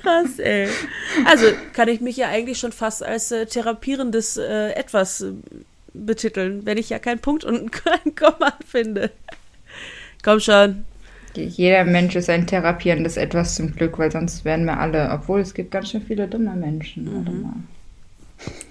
Krass, 0.02 0.40
ey. 0.40 0.68
Also 1.24 1.46
kann 1.72 1.86
ich 1.86 2.00
mich 2.00 2.16
ja 2.16 2.26
eigentlich 2.26 2.58
schon 2.58 2.72
fast 2.72 3.04
als 3.04 3.30
äh, 3.30 3.46
therapierendes 3.46 4.38
äh, 4.38 4.70
Etwas 4.72 5.20
äh, 5.20 5.34
betiteln, 5.94 6.66
wenn 6.66 6.78
ich 6.78 6.90
ja 6.90 6.98
keinen 6.98 7.20
Punkt 7.20 7.44
und 7.44 7.70
kein 7.84 8.16
Komma 8.16 8.54
finde. 8.66 9.12
Komm 10.24 10.40
schon, 10.40 10.84
jeder 11.36 11.84
Mensch 11.84 12.16
ist 12.16 12.30
ein 12.30 12.46
therapierendes 12.46 13.16
Etwas 13.16 13.54
zum 13.54 13.74
Glück, 13.74 13.98
weil 13.98 14.10
sonst 14.10 14.44
wären 14.44 14.64
wir 14.64 14.78
alle, 14.78 15.10
obwohl 15.10 15.40
es 15.40 15.54
gibt 15.54 15.70
ganz 15.70 15.90
schön 15.90 16.02
viele 16.02 16.28
dumme 16.28 16.54
Menschen. 16.54 17.04
Mhm. 17.04 17.64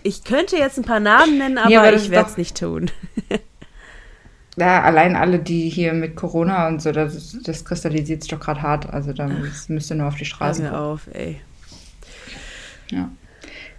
Ich 0.03 0.23
könnte 0.23 0.57
jetzt 0.57 0.77
ein 0.77 0.83
paar 0.83 0.99
Namen 0.99 1.37
nennen, 1.37 1.57
aber, 1.57 1.71
ja, 1.71 1.81
aber 1.81 1.93
ich 1.93 2.09
werde 2.11 2.29
es 2.29 2.37
nicht 2.37 2.57
tun. 2.57 2.91
ja, 4.57 4.83
allein 4.83 5.15
alle, 5.15 5.39
die 5.39 5.69
hier 5.69 5.93
mit 5.93 6.15
Corona 6.15 6.67
und 6.67 6.81
so, 6.81 6.91
das, 6.91 7.37
das 7.43 7.65
kristallisiert 7.65 8.21
sich 8.21 8.29
doch 8.29 8.39
gerade 8.39 8.61
hart. 8.61 8.89
Also 8.93 9.13
da 9.13 9.29
müsste 9.67 9.95
nur 9.95 10.07
auf 10.07 10.15
die 10.15 10.25
Straße. 10.25 10.63
Hör 10.63 10.71
mir 10.71 10.79
auf, 10.79 11.07
ey. 11.13 11.41
Ja. 12.91 13.09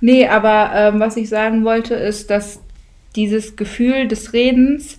Nee, 0.01 0.27
aber 0.27 0.73
ähm, 0.75 1.01
was 1.01 1.17
ich 1.17 1.29
sagen 1.29 1.65
wollte, 1.65 1.95
ist, 1.95 2.31
dass 2.31 2.61
dieses 3.15 3.57
Gefühl 3.57 4.09
des 4.09 4.33
Redens 4.33 4.99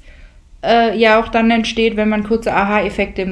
äh, 0.63 0.97
ja 0.97 1.19
auch 1.19 1.27
dann 1.27 1.51
entsteht, 1.51 1.97
wenn 1.97 2.09
man 2.09 2.23
kurze 2.23 2.53
Aha-Effekte 2.53 3.25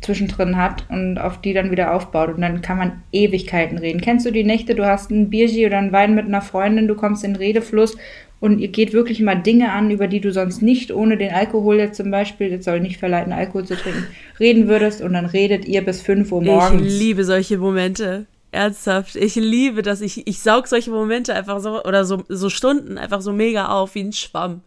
zwischendrin 0.00 0.56
hat 0.56 0.84
und 0.88 1.18
auf 1.18 1.40
die 1.40 1.52
dann 1.52 1.70
wieder 1.70 1.94
aufbaut. 1.94 2.34
Und 2.34 2.42
dann 2.42 2.62
kann 2.62 2.78
man 2.78 3.02
Ewigkeiten 3.12 3.78
reden. 3.78 4.00
Kennst 4.00 4.26
du 4.26 4.30
die 4.30 4.44
Nächte, 4.44 4.74
du 4.74 4.86
hast 4.86 5.10
ein 5.10 5.30
Bierchen 5.30 5.66
oder 5.66 5.78
einen 5.78 5.92
Wein 5.92 6.14
mit 6.14 6.26
einer 6.26 6.42
Freundin, 6.42 6.88
du 6.88 6.94
kommst 6.94 7.24
in 7.24 7.36
Redefluss 7.36 7.96
und 8.38 8.58
ihr 8.58 8.68
geht 8.68 8.92
wirklich 8.92 9.20
mal 9.20 9.36
Dinge 9.36 9.72
an, 9.72 9.90
über 9.90 10.08
die 10.08 10.20
du 10.20 10.32
sonst 10.32 10.62
nicht 10.62 10.92
ohne 10.92 11.16
den 11.16 11.32
Alkohol 11.32 11.76
jetzt 11.76 11.96
zum 11.96 12.10
Beispiel, 12.10 12.48
jetzt 12.48 12.64
soll 12.64 12.80
nicht 12.80 12.98
verleiten, 12.98 13.32
Alkohol 13.32 13.64
zu 13.64 13.76
trinken, 13.76 14.06
reden 14.38 14.68
würdest 14.68 15.00
und 15.00 15.14
dann 15.14 15.26
redet 15.26 15.64
ihr 15.64 15.84
bis 15.84 16.02
5 16.02 16.30
Uhr 16.30 16.42
morgens. 16.42 16.82
Ich 16.82 16.98
liebe 16.98 17.24
solche 17.24 17.58
Momente. 17.58 18.26
Ernsthaft. 18.52 19.16
Ich 19.16 19.34
liebe 19.34 19.82
das. 19.82 20.00
Ich, 20.00 20.26
ich 20.26 20.40
saug 20.40 20.66
solche 20.66 20.90
Momente 20.90 21.34
einfach 21.34 21.60
so, 21.60 21.82
oder 21.84 22.04
so, 22.04 22.24
so 22.28 22.48
Stunden 22.48 22.96
einfach 22.96 23.20
so 23.20 23.32
mega 23.32 23.68
auf 23.68 23.94
wie 23.94 24.02
ein 24.02 24.12
Schwamm. 24.12 24.62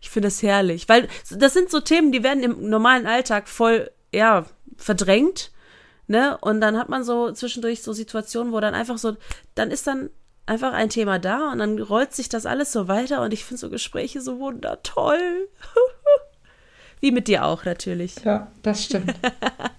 Ich 0.00 0.10
finde 0.10 0.26
das 0.26 0.42
herrlich. 0.42 0.88
Weil 0.88 1.08
das 1.36 1.52
sind 1.52 1.70
so 1.70 1.80
Themen, 1.80 2.10
die 2.10 2.24
werden 2.24 2.42
im 2.42 2.68
normalen 2.68 3.06
Alltag 3.06 3.48
voll, 3.48 3.90
ja, 4.12 4.46
verdrängt. 4.78 5.50
Ne? 6.06 6.38
Und 6.40 6.62
dann 6.62 6.78
hat 6.78 6.88
man 6.88 7.04
so 7.04 7.30
zwischendurch 7.32 7.82
so 7.82 7.92
Situationen, 7.92 8.52
wo 8.52 8.60
dann 8.60 8.74
einfach 8.74 8.96
so, 8.96 9.16
dann 9.54 9.70
ist 9.70 9.86
dann 9.86 10.08
einfach 10.46 10.72
ein 10.72 10.88
Thema 10.88 11.18
da 11.18 11.52
und 11.52 11.58
dann 11.58 11.78
rollt 11.78 12.14
sich 12.14 12.30
das 12.30 12.46
alles 12.46 12.72
so 12.72 12.88
weiter 12.88 13.22
und 13.22 13.34
ich 13.34 13.44
finde 13.44 13.60
so 13.60 13.68
Gespräche 13.68 14.22
so 14.22 14.38
wundertoll. 14.40 15.48
Wie 17.00 17.12
mit 17.12 17.28
dir 17.28 17.44
auch 17.44 17.64
natürlich. 17.64 18.16
Ja, 18.24 18.48
das 18.62 18.84
stimmt. 18.84 19.14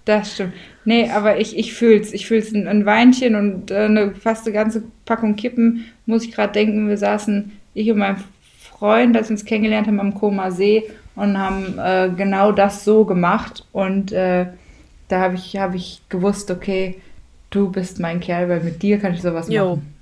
Das 0.06 0.34
stimmt. 0.34 0.54
Nee, 0.84 1.10
aber 1.10 1.38
ich, 1.38 1.56
ich 1.56 1.74
fühl's. 1.74 2.12
Ich 2.12 2.26
fühl's. 2.26 2.52
Ein, 2.52 2.66
ein 2.66 2.86
Weinchen 2.86 3.34
und 3.34 3.70
äh, 3.70 3.80
eine 3.84 4.14
fast 4.14 4.46
eine 4.46 4.54
ganze 4.54 4.82
Packung 5.04 5.36
Kippen, 5.36 5.84
muss 6.06 6.24
ich 6.24 6.32
gerade 6.32 6.54
denken. 6.54 6.88
Wir 6.88 6.96
saßen, 6.96 7.52
ich 7.74 7.90
und 7.90 7.98
mein 7.98 8.16
Freund, 8.58 9.16
als 9.16 9.28
wir 9.28 9.34
uns 9.34 9.44
kennengelernt 9.44 9.86
haben 9.86 10.00
am 10.00 10.14
Koma 10.14 10.50
See 10.50 10.90
und 11.14 11.36
haben 11.36 11.78
äh, 11.78 12.10
genau 12.16 12.52
das 12.52 12.84
so 12.84 13.04
gemacht. 13.04 13.66
Und 13.72 14.12
äh, 14.12 14.46
da 15.10 15.20
habe 15.20 15.34
ich, 15.34 15.56
hab 15.56 15.74
ich 15.74 16.02
gewusst, 16.08 16.50
okay, 16.50 17.00
du 17.50 17.70
bist 17.70 17.98
mein 17.98 18.20
Kerl, 18.20 18.48
weil 18.48 18.60
mit 18.60 18.82
dir 18.82 18.98
kann 18.98 19.12
ich 19.12 19.22
sowas 19.22 19.48
jo. 19.48 19.76
machen. 19.76 19.94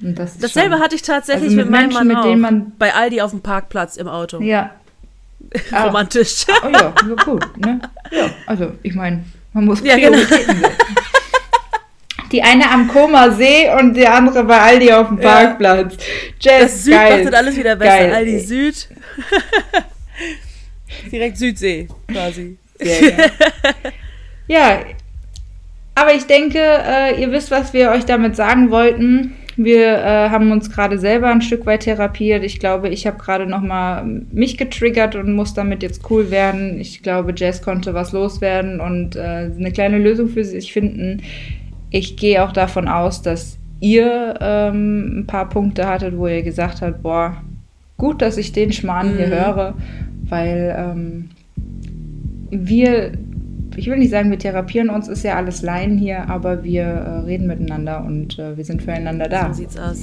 Das 0.00 0.38
Dasselbe 0.38 0.76
schon, 0.76 0.82
hatte 0.82 0.94
ich 0.94 1.02
tatsächlich 1.02 1.50
also 1.50 1.56
mit, 1.56 1.66
mit 1.66 1.72
meinem 1.72 1.92
Mann 1.92 2.06
mit 2.06 2.24
denen 2.24 2.40
man 2.40 2.72
bei 2.78 2.94
Aldi 2.94 3.20
auf 3.20 3.30
dem 3.32 3.40
Parkplatz 3.40 3.96
im 3.96 4.08
Auto. 4.08 4.40
Ja. 4.40 4.70
Romantisch. 5.72 6.46
Ah, 6.48 6.66
oh 6.66 6.68
ja, 6.68 6.94
ja, 7.08 7.24
gut. 7.24 7.58
Ne? 7.58 7.80
Ja, 8.10 8.30
also 8.46 8.72
ich 8.82 8.94
meine, 8.94 9.24
man 9.52 9.64
muss 9.64 9.80
ja, 9.84 9.96
genau. 9.96 10.18
Die 12.30 12.42
eine 12.42 12.70
am 12.70 12.88
Koma 12.88 13.30
See 13.30 13.70
und 13.78 13.94
die 13.94 14.06
andere 14.06 14.44
bei 14.44 14.60
Aldi 14.60 14.92
auf 14.92 15.08
dem 15.08 15.18
Parkplatz. 15.18 15.96
Jazz, 16.40 16.62
das 16.62 16.84
Süd 16.84 16.94
geil. 16.94 17.24
macht 17.24 17.34
alles 17.34 17.56
wieder 17.56 17.76
besser. 17.76 17.98
Geil. 17.98 18.14
Aldi 18.14 18.40
Süd. 18.40 18.88
Direkt 21.12 21.38
Südsee 21.38 21.88
quasi. 22.10 22.58
Sehr 22.78 23.10
ja, 23.10 23.30
aber 25.94 26.14
ich 26.14 26.26
denke, 26.26 26.58
äh, 26.58 27.20
ihr 27.20 27.32
wisst, 27.32 27.50
was 27.50 27.72
wir 27.72 27.90
euch 27.90 28.04
damit 28.04 28.36
sagen 28.36 28.70
wollten. 28.70 29.34
Wir 29.56 29.98
äh, 29.98 30.30
haben 30.30 30.52
uns 30.52 30.70
gerade 30.70 31.00
selber 31.00 31.26
ein 31.26 31.42
Stück 31.42 31.66
weit 31.66 31.80
therapiert. 31.80 32.44
Ich 32.44 32.60
glaube, 32.60 32.88
ich 32.88 33.08
habe 33.08 33.18
gerade 33.18 33.46
noch 33.46 33.60
mal 33.60 34.04
mich 34.30 34.56
getriggert 34.56 35.16
und 35.16 35.34
muss 35.34 35.54
damit 35.54 35.82
jetzt 35.82 36.08
cool 36.08 36.30
werden. 36.30 36.78
Ich 36.78 37.02
glaube, 37.02 37.32
Jazz 37.34 37.62
konnte 37.62 37.94
was 37.94 38.12
loswerden 38.12 38.80
und 38.80 39.16
äh, 39.16 39.50
eine 39.58 39.72
kleine 39.72 39.98
Lösung 39.98 40.28
für 40.28 40.44
sich 40.44 40.72
finden. 40.72 41.22
Ich 41.90 42.16
gehe 42.16 42.44
auch 42.44 42.52
davon 42.52 42.86
aus, 42.86 43.20
dass 43.22 43.58
ihr 43.80 44.34
ähm, 44.40 45.20
ein 45.20 45.26
paar 45.26 45.48
Punkte 45.48 45.88
hattet, 45.88 46.16
wo 46.16 46.28
ihr 46.28 46.42
gesagt 46.44 46.80
habt, 46.80 47.02
boah, 47.02 47.42
gut, 47.96 48.22
dass 48.22 48.36
ich 48.36 48.52
den 48.52 48.72
Schmarrn 48.72 49.14
mhm. 49.14 49.16
hier 49.16 49.26
höre, 49.26 49.74
weil 50.28 50.76
ähm, 50.78 51.30
wir 52.50 53.12
ich 53.78 53.88
will 53.88 53.98
nicht 53.98 54.10
sagen, 54.10 54.30
wir 54.30 54.38
therapieren 54.38 54.90
uns, 54.90 55.08
ist 55.08 55.22
ja 55.22 55.36
alles 55.36 55.62
Laien 55.62 55.96
hier, 55.96 56.28
aber 56.28 56.64
wir 56.64 56.82
äh, 56.82 57.18
reden 57.20 57.46
miteinander 57.46 58.04
und 58.04 58.38
äh, 58.38 58.56
wir 58.56 58.64
sind 58.64 58.82
füreinander 58.82 59.28
da. 59.28 59.48
So 59.48 59.54
sieht's 59.54 59.78
aus. 59.78 59.98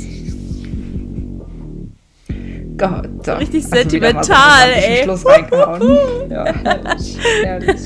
Gott, 2.77 3.25
so. 3.25 3.33
Richtig 3.33 3.65
sentimental, 3.65 4.25
so 4.25 4.87
ey. 4.87 5.03
Schluss 5.03 5.25
reingehauen. 5.25 5.81
ja, 6.29 6.45
herrlich, 6.45 7.17
herrlich. 7.43 7.81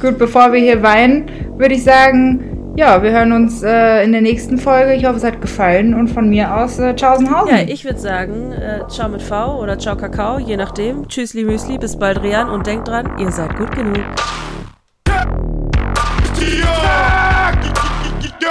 Gut, 0.00 0.18
bevor 0.18 0.52
wir 0.52 0.60
hier 0.60 0.82
weinen, 0.82 1.26
würde 1.56 1.74
ich 1.74 1.84
sagen, 1.84 2.52
ja, 2.76 3.02
wir 3.02 3.12
hören 3.12 3.32
uns 3.32 3.62
äh, 3.62 4.02
in 4.02 4.12
der 4.12 4.22
nächsten 4.22 4.58
Folge. 4.58 4.94
Ich 4.94 5.04
hoffe, 5.04 5.18
es 5.18 5.24
hat 5.24 5.40
gefallen. 5.40 5.94
Und 5.94 6.08
von 6.08 6.28
mir 6.28 6.56
aus, 6.56 6.78
äh, 6.78 6.94
Tschaußenhausen. 6.94 7.56
Ja, 7.56 7.62
ich 7.66 7.84
würde 7.84 7.98
sagen, 7.98 8.52
äh, 8.52 8.80
ciao 8.88 9.08
mit 9.08 9.22
V 9.22 9.60
oder 9.60 9.78
ciao 9.78 9.96
Kakao, 9.96 10.38
je 10.38 10.56
nachdem. 10.56 11.06
Tschüssli 11.06 11.44
Müsli, 11.44 11.78
bis 11.78 11.96
bald, 11.96 12.22
Rian. 12.22 12.48
Und 12.48 12.66
denkt 12.66 12.88
dran, 12.88 13.18
ihr 13.18 13.30
seid 13.30 13.56
gut 13.56 13.72
genug. 13.72 14.00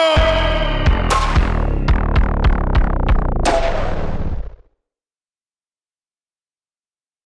go! 0.02 0.31